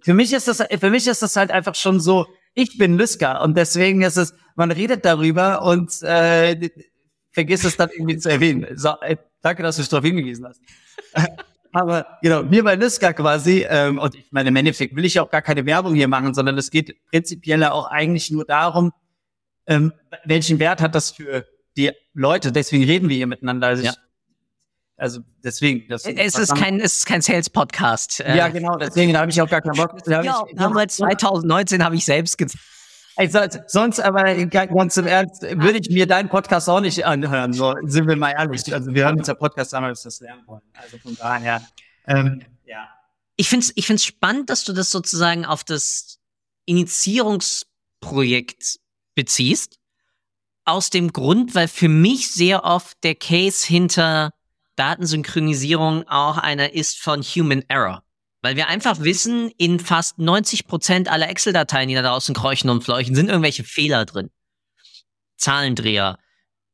[0.00, 2.26] für mich ist das, für mich ist das halt einfach schon so.
[2.54, 6.70] Ich bin Lüsker und deswegen ist es, man redet darüber und äh,
[7.30, 8.66] vergisst es dann irgendwie zu erwähnen.
[8.76, 10.60] So, äh, danke, dass du es darauf hingewiesen hast.
[11.72, 15.28] Aber genau, mir bei Lüsker quasi, ähm, und ich meine, im Endeffekt will ich auch
[15.28, 18.92] gar keine Werbung hier machen, sondern es geht prinzipiell auch eigentlich nur darum,
[19.66, 19.92] ähm,
[20.24, 21.46] welchen Wert hat das für
[21.76, 22.52] die Leute?
[22.52, 23.68] Deswegen reden wir hier miteinander.
[23.68, 23.92] Also, ja.
[23.92, 23.96] ich,
[24.96, 25.88] also deswegen.
[25.88, 28.20] Das, es, ist kein, es ist kein Sales-Podcast.
[28.20, 29.96] Ja, genau, deswegen habe ich auch gar keinen Bock.
[30.06, 32.62] Ja, ich, damals 2019 habe ich selbst gesagt.
[33.16, 33.30] Ey,
[33.68, 37.52] sonst aber ganz im Ernst, würde ich mir deinen Podcast auch nicht anhören.
[37.52, 38.74] So sind wir mal ehrlich.
[38.74, 40.62] Also wir hören uns ja Podcast an, weil wir das lernen wollen.
[40.74, 41.62] Also von daher,
[42.08, 42.88] ähm, ja.
[43.36, 46.18] Ich finde es ich find's spannend, dass du das sozusagen auf das
[46.64, 48.80] Initiierungsprojekt
[49.14, 49.78] beziehst.
[50.64, 54.32] Aus dem Grund, weil für mich sehr oft der Case hinter
[54.76, 58.02] Datensynchronisierung auch einer ist von Human Error.
[58.42, 62.82] Weil wir einfach wissen, in fast 90 Prozent aller Excel-Dateien, die da draußen kräuchen und
[62.82, 64.30] fleuchen, sind irgendwelche Fehler drin.
[65.36, 66.18] Zahlendreher,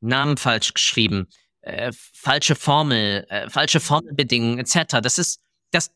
[0.01, 1.29] Namen falsch geschrieben,
[1.63, 5.01] äh, falsche Formel, äh, falsche Formelbedingungen etc.
[5.03, 5.93] Das ist, das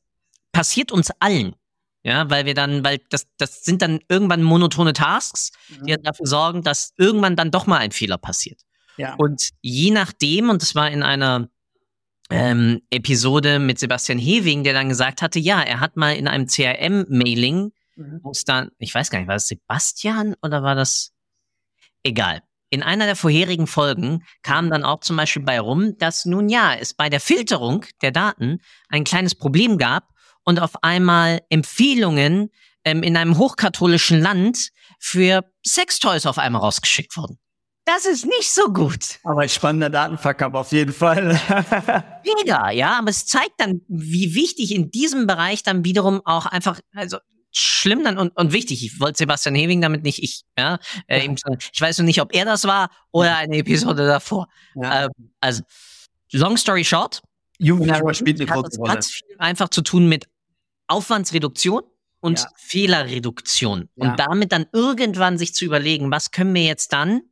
[0.52, 1.54] passiert uns allen.
[2.04, 5.52] Ja, weil wir dann, weil das, das sind dann irgendwann monotone Tasks,
[5.86, 5.96] die ja.
[5.96, 8.60] dafür sorgen, dass irgendwann dann doch mal ein Fehler passiert.
[8.98, 9.14] Ja.
[9.14, 11.48] Und je nachdem, und das war in einer
[12.30, 16.46] ähm, Episode mit Sebastian Hewing, der dann gesagt hatte, ja, er hat mal in einem
[16.46, 18.20] CRM-Mailing mhm.
[18.22, 21.12] wo es dann, ich weiß gar nicht, war das Sebastian oder war das
[22.02, 22.42] egal.
[22.70, 26.74] In einer der vorherigen Folgen kam dann auch zum Beispiel bei rum, dass nun ja,
[26.74, 30.12] es bei der Filterung der Daten ein kleines Problem gab
[30.44, 32.50] und auf einmal Empfehlungen
[32.85, 37.38] ähm, in einem hochkatholischen Land für Sextoys auf einmal rausgeschickt wurden.
[37.87, 39.18] Das ist nicht so gut.
[39.24, 41.38] Aber ein spannender Datenverkauf auf jeden Fall.
[42.24, 46.80] Mega, ja, aber es zeigt dann, wie wichtig in diesem Bereich dann wiederum auch einfach,
[46.94, 47.18] also
[47.52, 48.85] schlimm dann und, und wichtig.
[48.85, 50.78] Ich wollte Sebastian Hewing damit nicht ich, ja,
[51.09, 51.35] äh, ja.
[51.72, 54.48] ich weiß noch nicht, ob er das war oder eine Episode davor.
[54.74, 55.04] Ja.
[55.04, 55.62] Ähm, also,
[56.33, 57.22] long story short,
[57.59, 58.92] Jugendlicher spielt eine große Rolle.
[58.92, 60.26] Hat viel einfach zu tun mit
[60.87, 61.83] Aufwandsreduktion
[62.20, 62.49] und ja.
[62.57, 63.88] Fehlerreduktion.
[63.97, 67.23] Und damit dann irgendwann sich zu überlegen, was können wir jetzt dann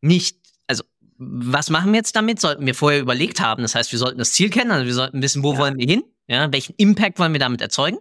[0.00, 0.84] nicht, also
[1.18, 2.40] was machen wir jetzt damit?
[2.40, 3.62] Sollten wir vorher überlegt haben.
[3.62, 6.02] Das heißt, wir sollten das Ziel kennen, also wir sollten wissen, wo wollen wir hin,
[6.28, 7.98] ja, welchen Impact wollen wir damit erzeugen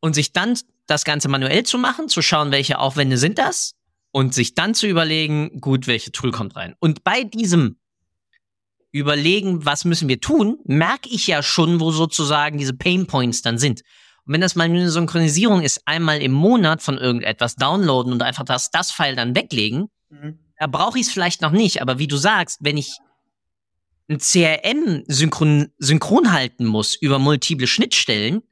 [0.00, 3.74] und sich dann das Ganze manuell zu machen, zu schauen, welche Aufwände sind das
[4.12, 6.74] und sich dann zu überlegen, gut, welche Tool kommt rein.
[6.78, 7.76] Und bei diesem
[8.94, 13.58] Überlegen, was müssen wir tun, merke ich ja schon, wo sozusagen diese Pain Points dann
[13.58, 13.80] sind.
[14.24, 18.44] Und wenn das mal eine Synchronisierung ist, einmal im Monat von irgendetwas downloaden und einfach
[18.44, 20.38] das, das File dann weglegen, mhm.
[20.60, 21.82] da brauche ich es vielleicht noch nicht.
[21.82, 22.98] Aber wie du sagst, wenn ich
[24.08, 28.42] ein CRM synchron, synchron halten muss über multiple Schnittstellen,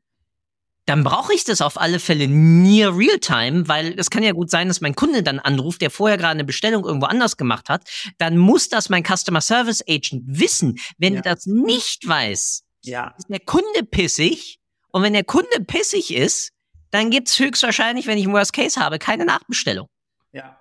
[0.86, 4.50] dann brauche ich das auf alle Fälle near real time, weil es kann ja gut
[4.50, 7.88] sein, dass mein Kunde dann anruft, der vorher gerade eine Bestellung irgendwo anders gemacht hat.
[8.18, 10.78] Dann muss das mein Customer Service Agent wissen.
[10.98, 11.20] Wenn ja.
[11.20, 13.14] er das nicht weiß, ja.
[13.16, 14.58] ist der Kunde pissig.
[14.90, 16.52] Und wenn der Kunde pissig ist,
[16.90, 19.88] dann gibt's höchstwahrscheinlich, wenn ich ein Worst Case habe, keine Nachbestellung.
[20.32, 20.58] Ja,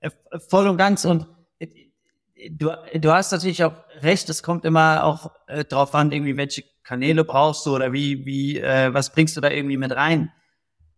[0.00, 0.10] äh,
[0.48, 1.04] voll und ganz.
[1.04, 1.26] Und
[2.50, 6.64] du, du hast natürlich auch recht, es kommt immer auch äh, drauf an, irgendwie, welche
[6.88, 10.32] Kanäle brauchst du oder wie, wie, äh, was bringst du da irgendwie mit rein.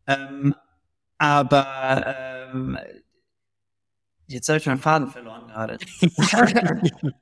[0.06, 0.54] Ähm,
[1.18, 2.14] aber
[2.52, 2.78] ähm,
[4.28, 5.78] jetzt habe ich meinen Faden verloren gerade.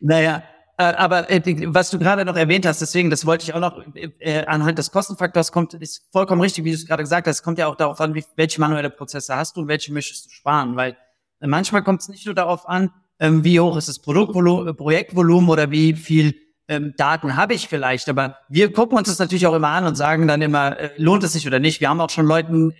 [0.00, 0.42] naja,
[0.78, 1.42] äh, aber äh,
[1.74, 4.90] was du gerade noch erwähnt hast, deswegen, das wollte ich auch noch äh, anhand des
[4.90, 7.36] Kostenfaktors kommt, ist vollkommen richtig, wie du es gerade gesagt hast.
[7.36, 10.26] Es kommt ja auch darauf an, wie, welche manuelle Prozesse hast du und welche möchtest
[10.26, 10.96] du sparen, weil
[11.40, 15.50] Manchmal kommt es nicht nur darauf an, ähm, wie hoch ist das Produktvolumen, äh, Projektvolumen
[15.50, 16.34] oder wie viel
[16.68, 18.08] ähm, Daten habe ich vielleicht.
[18.08, 21.24] Aber wir gucken uns das natürlich auch immer an und sagen dann immer, äh, lohnt
[21.24, 21.80] es sich oder nicht.
[21.80, 22.74] Wir haben auch schon Leuten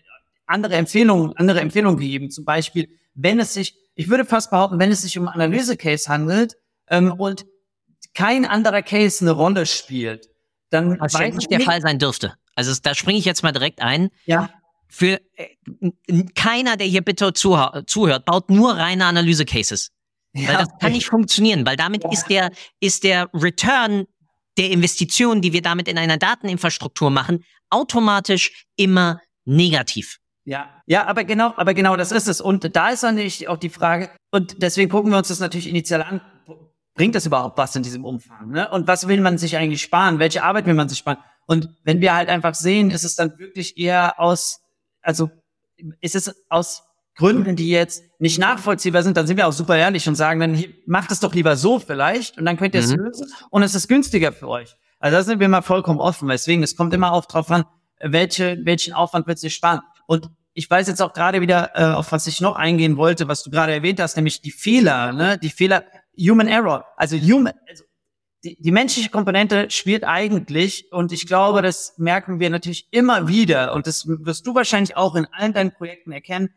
[0.46, 2.30] andere Empfehlungen, andere Empfehlungen gegeben.
[2.30, 6.56] Zum Beispiel, wenn es sich, ich würde fast behaupten, wenn es sich um Analyse-Case handelt
[6.88, 7.46] ähm, und
[8.14, 10.28] kein anderer Case eine Rolle spielt,
[10.70, 12.34] dann Was weiß nicht der Fall sein dürfte.
[12.54, 14.10] Also da springe ich jetzt mal direkt ein.
[14.24, 14.50] Ja
[14.88, 19.90] für äh, keiner, der hier bitte zuhört, baut nur reine Analyse-Cases.
[20.36, 22.10] Ja, weil das kann nicht funktionieren, weil damit ja.
[22.10, 24.04] ist der, ist der Return
[24.58, 30.18] der Investition, die wir damit in einer Dateninfrastruktur machen, automatisch immer negativ.
[30.44, 32.40] Ja, ja, aber genau, aber genau das ist es.
[32.40, 35.68] Und da ist dann nicht auch die Frage, und deswegen gucken wir uns das natürlich
[35.68, 36.20] initial an,
[36.94, 38.50] bringt das überhaupt was in diesem Umfang?
[38.50, 38.70] Ne?
[38.70, 40.18] Und was will man sich eigentlich sparen?
[40.18, 41.18] Welche Arbeit will man sich sparen?
[41.46, 44.60] Und wenn wir halt einfach sehen, ist es dann wirklich eher aus
[45.06, 45.30] also
[46.00, 46.82] ist es aus
[47.16, 50.64] Gründen, die jetzt nicht nachvollziehbar sind, dann sind wir auch super ehrlich und sagen dann,
[50.86, 53.04] macht es doch lieber so vielleicht und dann könnt ihr es mhm.
[53.04, 54.76] lösen und es ist günstiger für euch.
[54.98, 56.28] Also da sind wir mal vollkommen offen.
[56.28, 57.64] Deswegen, es kommt immer auch drauf an,
[58.00, 59.80] welche, welchen Aufwand wird sich sparen.
[60.06, 63.42] Und ich weiß jetzt auch gerade wieder, äh, auf was ich noch eingehen wollte, was
[63.42, 65.38] du gerade erwähnt hast, nämlich die Fehler, ne?
[65.38, 65.84] Die Fehler,
[66.18, 66.86] Human Error.
[66.96, 67.84] Also Human, also
[68.42, 73.74] die, die menschliche Komponente spielt eigentlich, und ich glaube, das merken wir natürlich immer wieder,
[73.74, 76.50] und das wirst du wahrscheinlich auch in allen deinen Projekten erkennen,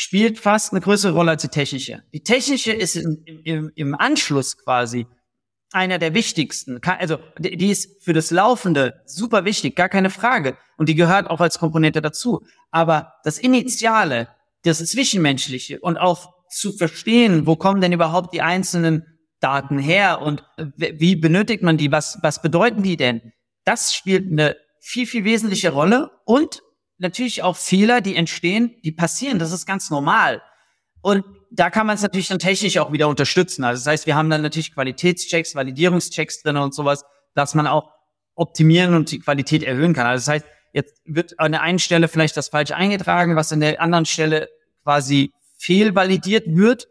[0.00, 2.04] spielt fast eine größere Rolle als die technische.
[2.14, 5.08] Die technische ist im, im, im Anschluss quasi
[5.72, 6.80] einer der wichtigsten.
[6.84, 10.56] Also die ist für das Laufende super wichtig, gar keine Frage.
[10.76, 12.46] Und die gehört auch als Komponente dazu.
[12.70, 14.28] Aber das Initiale,
[14.62, 20.44] das Zwischenmenschliche und auch zu verstehen, wo kommen denn überhaupt die einzelnen Daten her und
[20.76, 21.90] wie benötigt man die?
[21.90, 23.32] Was, was bedeuten die denn?
[23.64, 26.62] Das spielt eine viel, viel wesentliche Rolle und
[26.98, 29.38] natürlich auch Fehler, die entstehen, die passieren.
[29.38, 30.42] Das ist ganz normal.
[31.00, 33.64] Und da kann man es natürlich dann technisch auch wieder unterstützen.
[33.64, 37.90] Also das heißt, wir haben dann natürlich Qualitätschecks, Validierungschecks drin und sowas, dass man auch
[38.34, 40.06] optimieren und die Qualität erhöhen kann.
[40.06, 43.60] Also das heißt, jetzt wird an der einen Stelle vielleicht das falsche eingetragen, was an
[43.60, 44.48] der anderen Stelle
[44.82, 46.88] quasi fehlvalidiert wird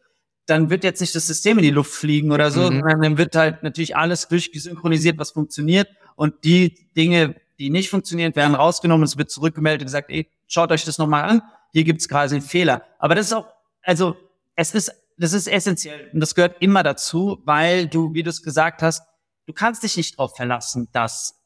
[0.48, 2.80] dann wird jetzt nicht das System in die Luft fliegen oder so, mhm.
[2.80, 8.36] sondern dann wird halt natürlich alles durchgesynchronisiert, was funktioniert und die Dinge, die nicht funktionieren,
[8.36, 11.42] werden rausgenommen, es wird zurückgemeldet und gesagt, ey, schaut euch das nochmal an,
[11.74, 12.84] hier gibt's gerade einen Fehler.
[13.00, 13.48] Aber das ist auch,
[13.84, 14.16] also
[14.56, 18.44] es ist, das ist essentiell und das gehört immer dazu, weil du, wie du es
[18.44, 19.04] gesagt hast,
[19.46, 21.38] du kannst dich nicht darauf verlassen, dass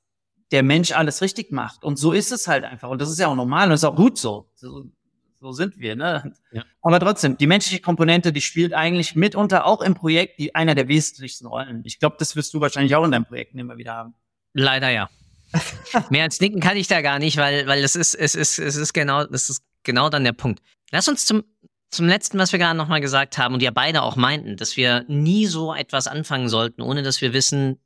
[0.52, 1.84] der Mensch alles richtig macht.
[1.84, 2.90] Und so ist es halt einfach.
[2.90, 4.50] Und das ist ja auch normal und ist auch gut so.
[4.56, 4.86] So,
[5.40, 6.34] so sind wir, ne?
[6.52, 6.64] Ja.
[6.82, 10.88] Aber trotzdem, die menschliche Komponente, die spielt eigentlich mitunter auch im Projekt die einer der
[10.88, 11.82] wesentlichsten Rollen.
[11.86, 14.14] Ich glaube, das wirst du wahrscheinlich auch in deinen Projekten immer wieder haben.
[14.54, 15.10] Leider ja.
[16.10, 18.76] Mehr als nicken kann ich da gar nicht, weil, weil es ist, es ist, es
[18.76, 20.62] ist genau, das ist genau dann der Punkt.
[20.92, 21.44] Lass uns zum,
[21.90, 25.04] zum letzten, was wir gerade nochmal gesagt haben und ja beide auch meinten, dass wir
[25.08, 27.80] nie so etwas anfangen sollten, ohne dass wir wissen,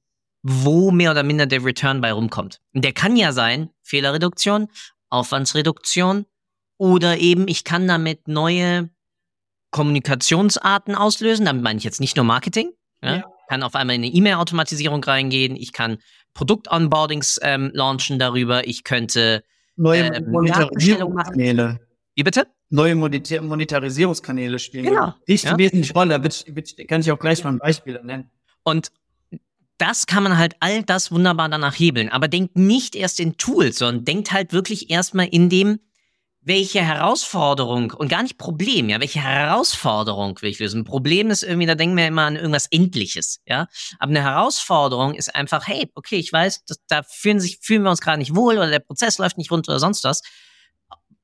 [0.44, 2.62] wo mehr oder minder der Return bei rumkommt.
[2.74, 4.68] Und der kann ja sein, Fehlerreduktion,
[5.10, 6.26] Aufwandsreduktion
[6.78, 8.90] oder eben ich kann damit neue
[9.72, 11.46] Kommunikationsarten auslösen.
[11.46, 12.72] Damit meine ich jetzt nicht nur Marketing.
[13.02, 13.16] Ja?
[13.18, 13.24] ja.
[13.50, 15.56] Kann auf einmal in eine E-Mail-Automatisierung reingehen.
[15.56, 15.98] Ich kann
[16.36, 18.68] Produkt-Onboardings ähm, launchen darüber.
[18.68, 19.44] Ich könnte
[19.76, 21.80] neue ähm, Monetarisierungskanäle.
[22.14, 22.48] Wie bitte?
[22.70, 24.86] Neue Monetar Monetarisierungskanäle spielen.
[24.86, 25.14] Genau.
[25.28, 25.58] Richtig ja.
[25.58, 26.20] wesentlich Rolle.
[26.20, 28.30] Da kann ich auch gleich mal ein Beispiel nennen.
[28.64, 28.92] Und
[29.78, 32.10] das kann man halt all das wunderbar danach hebeln.
[32.10, 35.80] Aber denkt nicht erst in Tools, sondern denkt halt wirklich erstmal in dem,
[36.46, 40.82] welche Herausforderung und gar nicht Problem, ja, welche Herausforderung will ich lösen?
[40.82, 43.68] Ein Problem ist irgendwie, da denken wir immer an irgendwas Endliches, ja.
[43.98, 47.90] Aber eine Herausforderung ist einfach, hey, okay, ich weiß, das, da fühlen sich, fühlen wir
[47.90, 50.22] uns gerade nicht wohl oder der Prozess läuft nicht rund oder sonst was.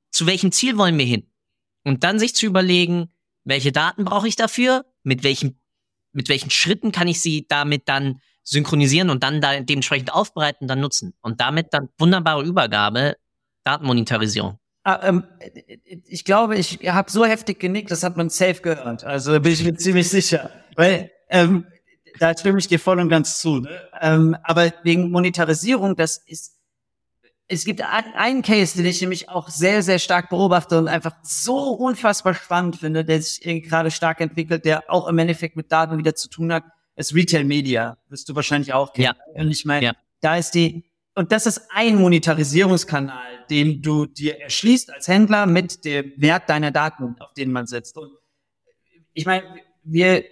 [0.10, 1.32] Zu welchem Ziel wollen wir hin?
[1.84, 3.12] Und dann sich zu überlegen,
[3.44, 4.86] welche Daten brauche ich dafür?
[5.04, 5.62] Mit welchen,
[6.14, 10.80] mit welchen Schritten kann ich sie damit dann synchronisieren und dann da dementsprechend aufbereiten, dann
[10.80, 11.14] nutzen.
[11.22, 13.18] Und damit dann wunderbare Übergabe,
[13.64, 14.61] Datenmonetarisierung.
[14.84, 15.24] Ah, ähm,
[16.08, 19.04] ich glaube, ich habe so heftig genickt, das hat man safe gehört.
[19.04, 20.50] Also bin ich mir ziemlich sicher.
[20.76, 21.66] Weil ähm,
[22.20, 23.60] da stimme ich dir voll und ganz zu.
[23.60, 23.70] Ne?
[24.02, 26.58] Ähm, aber wegen Monetarisierung, das ist
[27.54, 31.72] es gibt einen Case, den ich nämlich auch sehr, sehr stark beobachte und einfach so
[31.72, 36.16] unfassbar spannend finde, der sich gerade stark entwickelt, der auch im Endeffekt mit Daten wieder
[36.16, 36.64] zu tun hat
[36.96, 37.98] ist Retail Media.
[38.10, 39.16] Wirst du wahrscheinlich auch kennen.
[39.36, 39.42] Ja.
[39.42, 39.94] Und ich meine, ja.
[40.22, 40.84] da ist die,
[41.16, 46.72] und das ist ein Monetarisierungskanal, den du dir erschließt als Händler mit dem Wert deiner
[46.72, 47.98] Daten, auf den man setzt.
[47.98, 48.12] Und
[49.14, 49.44] ich meine,
[49.84, 50.24] wir,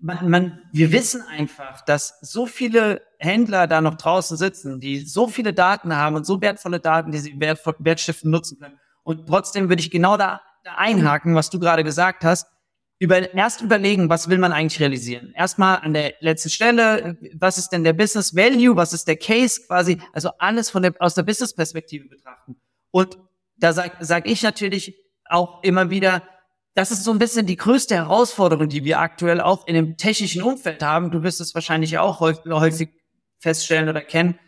[0.00, 5.28] man, man, wir wissen einfach, dass so viele Händler da noch draußen sitzen, die so
[5.28, 8.78] viele Daten haben und so wertvolle Daten, die sie wert, wertstiften nutzen können.
[9.04, 12.51] Und trotzdem würde ich genau da, da einhaken, was du gerade gesagt hast
[13.02, 15.32] über, erst überlegen, was will man eigentlich realisieren.
[15.34, 19.60] Erstmal an der letzten Stelle, was ist denn der Business Value, was ist der Case
[19.66, 22.54] quasi, also alles von der, aus der Business-Perspektive betrachten.
[22.92, 23.18] Und
[23.56, 26.22] da sag, sag ich natürlich auch immer wieder,
[26.74, 30.42] das ist so ein bisschen die größte Herausforderung, die wir aktuell auch in dem technischen
[30.42, 31.10] Umfeld haben.
[31.10, 32.90] Du wirst es wahrscheinlich auch häufig, häufig
[33.40, 34.38] feststellen oder kennen.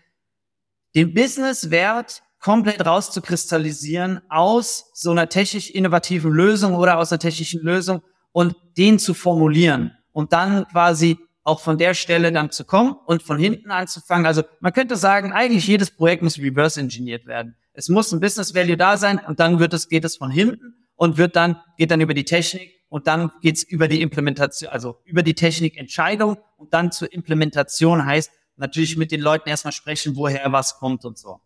[0.95, 8.01] Den Business-Wert komplett rauszukristallisieren aus so einer technisch innovativen Lösung oder aus einer technischen Lösung
[8.35, 13.23] und den zu formulieren und dann quasi auch von der Stelle dann zu kommen und
[13.23, 14.27] von hinten anzufangen.
[14.27, 17.55] Also man könnte sagen, eigentlich jedes Projekt muss reverse engineert werden.
[17.75, 20.75] Es muss ein Business Value da sein und dann wird es, geht es von hinten
[20.97, 24.97] und wird dann, geht dann über die Technik und dann geht's über die Implementation, also
[25.05, 30.51] über die Technikentscheidung und dann zur Implementation heißt natürlich mit den Leuten erstmal sprechen, woher
[30.51, 31.40] was kommt und so.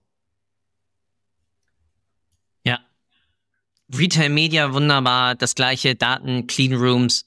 [3.97, 7.25] Retail Media wunderbar, das gleiche, Daten, Clean Rooms.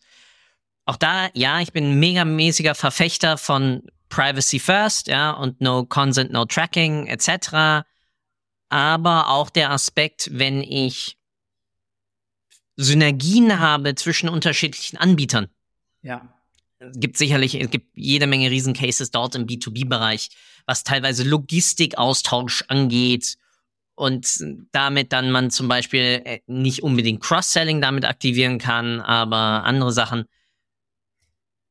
[0.86, 6.32] Auch da, ja, ich bin mega mäßiger Verfechter von Privacy First, ja, und No Consent,
[6.32, 7.86] No Tracking etc.
[8.69, 11.17] Aber auch der Aspekt, wenn ich
[12.76, 15.47] Synergien habe zwischen unterschiedlichen Anbietern.
[16.02, 16.34] Ja.
[16.80, 20.30] Es gibt sicherlich, es gibt jede Menge Riesencases dort im B2B-Bereich,
[20.65, 23.38] was teilweise Logistikaustausch angeht
[24.02, 29.92] und damit dann man zum Beispiel äh, nicht unbedingt Cross-Selling damit aktivieren kann, aber andere
[29.92, 30.26] Sachen.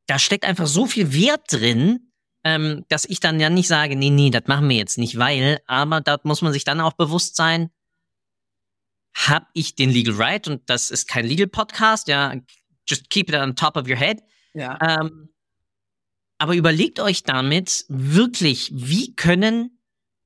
[0.07, 2.13] Da steckt einfach so viel Wert drin,
[2.45, 5.59] ähm, dass ich dann ja nicht sage, nee, nee, das machen wir jetzt nicht, weil,
[5.67, 7.71] aber da muss man sich dann auch bewusst sein,
[9.13, 12.33] habe ich den Legal Right und das ist kein Legal Podcast, ja,
[12.87, 14.23] just keep it on top of your head.
[14.55, 14.79] Ja.
[14.81, 15.31] Ähm,
[16.39, 19.80] aber überlegt euch damit wirklich, wie können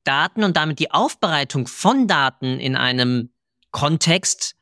[0.05, 3.31] Daten und damit die Aufbereitung von Daten in einem
[3.71, 4.55] Kontext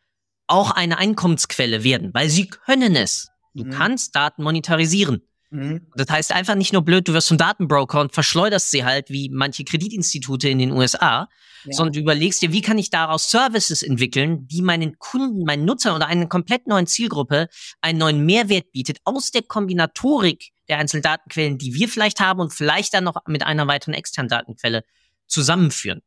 [0.46, 3.28] auch eine Einkommensquelle werden, weil sie können es.
[3.54, 3.70] Du mhm.
[3.70, 5.22] kannst Daten monetarisieren.
[5.50, 5.86] Mhm.
[5.94, 9.28] Das heißt einfach nicht nur blöd, du wirst zum Datenbroker und verschleuderst sie halt wie
[9.28, 11.28] manche Kreditinstitute in den USA,
[11.64, 11.72] ja.
[11.72, 15.94] sondern du überlegst dir, wie kann ich daraus Services entwickeln, die meinen Kunden, meinen Nutzer
[15.94, 17.48] oder einer komplett neuen Zielgruppe
[17.82, 22.54] einen neuen Mehrwert bietet aus der Kombinatorik der einzelnen Datenquellen, die wir vielleicht haben und
[22.54, 24.84] vielleicht dann noch mit einer weiteren externen Datenquelle
[25.32, 26.02] zusammenführen.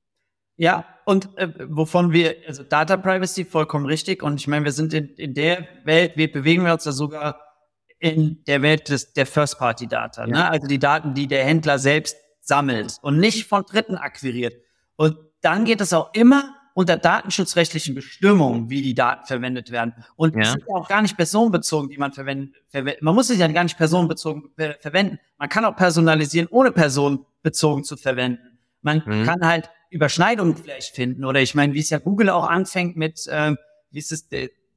[0.57, 4.23] Ja, und äh, wovon wir, also Data Privacy vollkommen richtig.
[4.23, 7.41] Und ich meine, wir sind in, in der Welt, wir bewegen wir uns ja sogar
[7.99, 10.28] in der Welt des, der First-Party-Data.
[10.28, 10.34] Ne?
[10.34, 10.43] Ja.
[10.43, 10.51] Ne?
[10.51, 14.53] Also die Daten, die der Händler selbst sammelt und nicht von Dritten akquiriert.
[14.95, 19.93] Und dann geht es auch immer unter datenschutzrechtlichen Bestimmungen, wie die Daten verwendet werden.
[20.15, 20.55] Und es ja.
[20.55, 22.55] ist auch gar nicht personenbezogen, die man verwendet.
[22.69, 25.19] Verwend man muss es ja gar nicht personenbezogen ver verwenden.
[25.38, 28.55] Man kann auch personalisieren, ohne personenbezogen zu verwenden.
[28.86, 29.25] Man mhm.
[29.25, 31.25] kann halt Überschneidungen vielleicht finden.
[31.25, 33.55] Oder ich meine, wie es ja Google auch anfängt mit, äh,
[33.91, 34.27] wie ist es,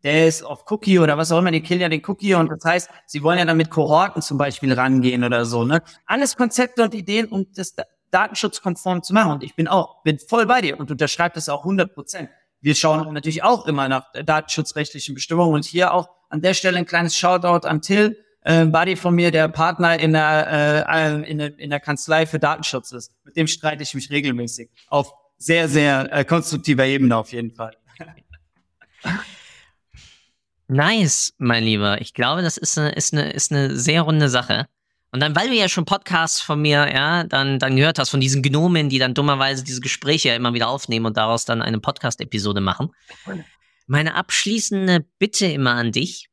[0.02, 2.90] Days of Cookie oder was auch immer, die killen ja den Cookie und das heißt,
[3.06, 5.64] sie wollen ja dann mit Kohorten zum Beispiel rangehen oder so.
[5.64, 5.82] Ne?
[6.06, 7.74] Alles Konzepte und Ideen, um das
[8.10, 9.32] datenschutzkonform zu machen.
[9.32, 12.30] Und ich bin auch, bin voll bei dir und unterschreibe das auch 100 Prozent.
[12.60, 16.86] Wir schauen natürlich auch immer nach datenschutzrechtlichen Bestimmungen und hier auch an der Stelle ein
[16.86, 18.16] kleines Shoutout an Till,
[18.48, 22.38] äh, Buddy von mir, der Partner in der, äh, in, der, in der Kanzlei für
[22.38, 23.12] Datenschutz ist.
[23.24, 24.70] Mit dem streite ich mich regelmäßig.
[24.88, 27.76] Auf sehr, sehr äh, konstruktiver Ebene auf jeden Fall.
[30.66, 32.00] Nice, mein Lieber.
[32.00, 34.66] Ich glaube, das ist eine, ist eine, ist eine sehr runde Sache.
[35.12, 38.20] Und dann, weil du ja schon Podcasts von mir, ja, dann, dann gehört hast von
[38.20, 41.80] diesen Gnomen, die dann dummerweise diese Gespräche ja immer wieder aufnehmen und daraus dann eine
[41.80, 42.90] Podcast-Episode machen.
[43.86, 46.28] Meine abschließende Bitte immer an dich.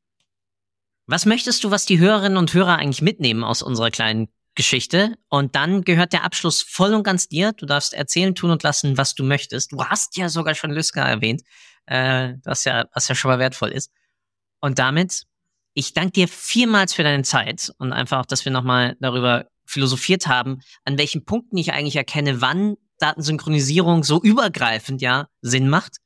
[1.07, 5.15] Was möchtest du, was die Hörerinnen und Hörer eigentlich mitnehmen aus unserer kleinen Geschichte?
[5.29, 7.53] Und dann gehört der Abschluss voll und ganz dir.
[7.53, 9.71] Du darfst erzählen, tun und lassen, was du möchtest.
[9.71, 11.43] Du hast ja sogar schon Lyska erwähnt,
[11.85, 13.91] äh, was ja, was ja schon mal wertvoll ist.
[14.61, 15.25] Und damit
[15.75, 20.61] ich danke dir vielmals für deine Zeit und einfach dass wir nochmal darüber philosophiert haben,
[20.85, 25.97] an welchen Punkten ich eigentlich erkenne, wann Datensynchronisierung so übergreifend ja Sinn macht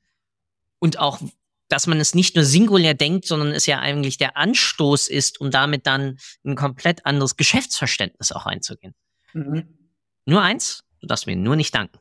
[0.79, 1.21] und auch,
[1.69, 5.51] dass man es nicht nur singulär denkt, sondern es ja eigentlich der Anstoß ist, um
[5.51, 8.95] damit dann ein komplett anderes Geschäftsverständnis auch einzugehen.
[9.33, 9.77] Mhm.
[10.25, 11.99] Nur eins, du darfst mir nur nicht danken.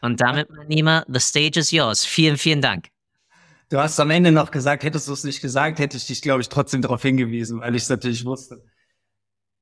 [0.00, 2.04] Und damit, mein Lieber, the stage is yours.
[2.04, 2.88] Vielen, vielen Dank.
[3.70, 6.42] Du hast am Ende noch gesagt, hättest du es nicht gesagt, hätte ich dich, glaube
[6.42, 8.62] ich, trotzdem darauf hingewiesen, weil ich es natürlich wusste.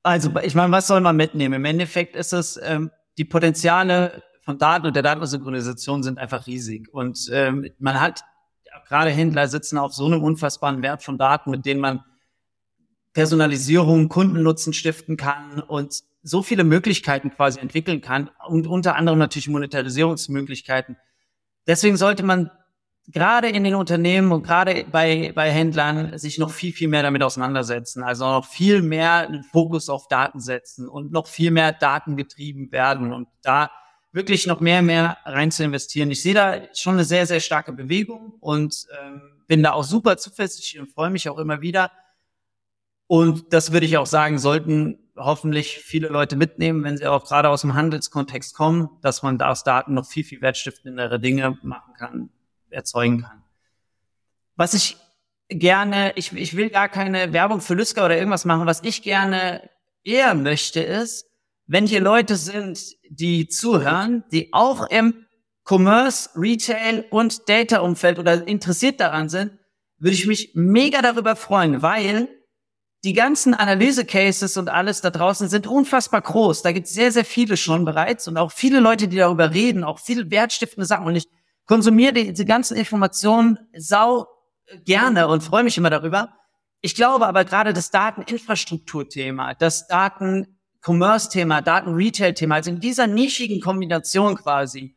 [0.03, 1.55] Also, ich meine, was soll man mitnehmen?
[1.55, 6.93] Im Endeffekt ist es, ähm, die Potenziale von Daten und der Datensynchronisation sind einfach riesig.
[6.93, 8.25] Und ähm, man hat,
[8.87, 12.05] gerade Händler sitzen auf so einem unfassbaren Wert von Daten, mit denen man
[13.13, 19.49] Personalisierung, Kundennutzen stiften kann und so viele Möglichkeiten quasi entwickeln kann und unter anderem natürlich
[19.49, 20.97] Monetarisierungsmöglichkeiten.
[21.67, 22.51] Deswegen sollte man
[23.09, 27.23] gerade in den Unternehmen und gerade bei, bei Händlern sich noch viel, viel mehr damit
[27.23, 28.03] auseinandersetzen.
[28.03, 32.71] Also noch viel mehr einen Fokus auf Daten setzen und noch viel mehr Daten getrieben
[32.71, 33.71] werden und da
[34.13, 36.11] wirklich noch mehr, mehr rein zu investieren.
[36.11, 40.17] Ich sehe da schon eine sehr, sehr starke Bewegung und ähm, bin da auch super
[40.19, 41.91] zuversichtlich und freue mich auch immer wieder.
[43.07, 47.49] Und das würde ich auch sagen, sollten hoffentlich viele Leute mitnehmen, wenn sie auch gerade
[47.49, 51.95] aus dem Handelskontext kommen, dass man da aus Daten noch viel, viel wertstiftendere Dinge machen
[51.99, 52.31] kann
[52.73, 53.43] erzeugen kann.
[54.57, 54.97] Was ich
[55.49, 59.69] gerne, ich, ich will gar keine Werbung für Lyska oder irgendwas machen, was ich gerne
[60.03, 61.27] eher möchte ist,
[61.73, 65.25] wenn hier Leute sind, die zuhören, die auch im
[65.67, 69.53] Commerce, Retail und Data-Umfeld oder interessiert daran sind,
[69.97, 72.29] würde ich mich mega darüber freuen, weil
[73.05, 76.61] die ganzen Analyse-Cases und alles da draußen sind unfassbar groß.
[76.61, 79.83] Da gibt es sehr, sehr viele schon bereits und auch viele Leute, die darüber reden,
[79.83, 81.07] auch viele wertstiftende Sachen.
[81.07, 81.27] Und ich
[81.65, 84.27] konsumiere diese ganzen Informationen sau
[84.85, 86.35] gerne und freue mich immer darüber.
[86.83, 89.87] Ich glaube aber gerade das Dateninfrastrukturthema, das
[90.83, 94.97] Daten-Commerce-Thema, Daten-Retail-Thema, also in dieser nischigen Kombination quasi,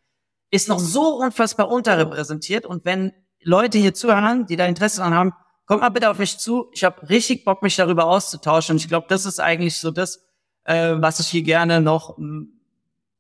[0.52, 2.66] ist noch so unfassbar unterrepräsentiert.
[2.66, 3.12] Und wenn
[3.42, 5.34] Leute hier zuhören, die da Interesse daran haben,
[5.66, 6.70] kommt mal bitte auf mich zu.
[6.74, 8.74] Ich habe richtig Bock, mich darüber auszutauschen.
[8.74, 10.26] Und ich glaube, das ist eigentlich so das,
[10.64, 12.18] äh, was ich hier gerne noch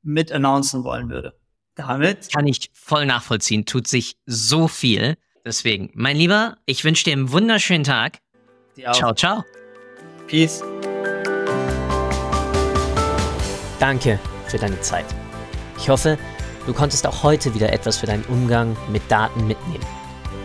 [0.01, 1.34] mit announcen wollen würde
[1.76, 2.32] damit.
[2.34, 3.66] Kann ich voll nachvollziehen.
[3.66, 5.18] Tut sich so viel.
[5.43, 8.20] Deswegen, mein Lieber, ich wünsche dir einen wunderschönen Tag.
[8.93, 9.43] Ciao, ciao.
[10.28, 10.63] Peace.
[13.80, 15.06] Danke für deine Zeit.
[15.78, 16.18] Ich hoffe,
[16.66, 19.86] du konntest auch heute wieder etwas für deinen Umgang mit Daten mitnehmen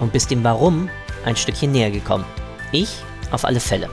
[0.01, 0.89] und bist dem Warum
[1.25, 2.25] ein Stückchen näher gekommen.
[2.73, 2.97] Ich
[3.31, 3.89] auf alle Fälle.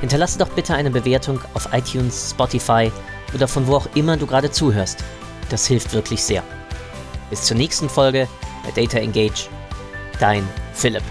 [0.00, 2.90] Hinterlasse doch bitte eine Bewertung auf iTunes, Spotify
[3.34, 5.04] oder von wo auch immer du gerade zuhörst.
[5.50, 6.42] Das hilft wirklich sehr.
[7.30, 8.28] Bis zur nächsten Folge
[8.64, 9.48] bei Data Engage.
[10.20, 11.02] Dein Philipp.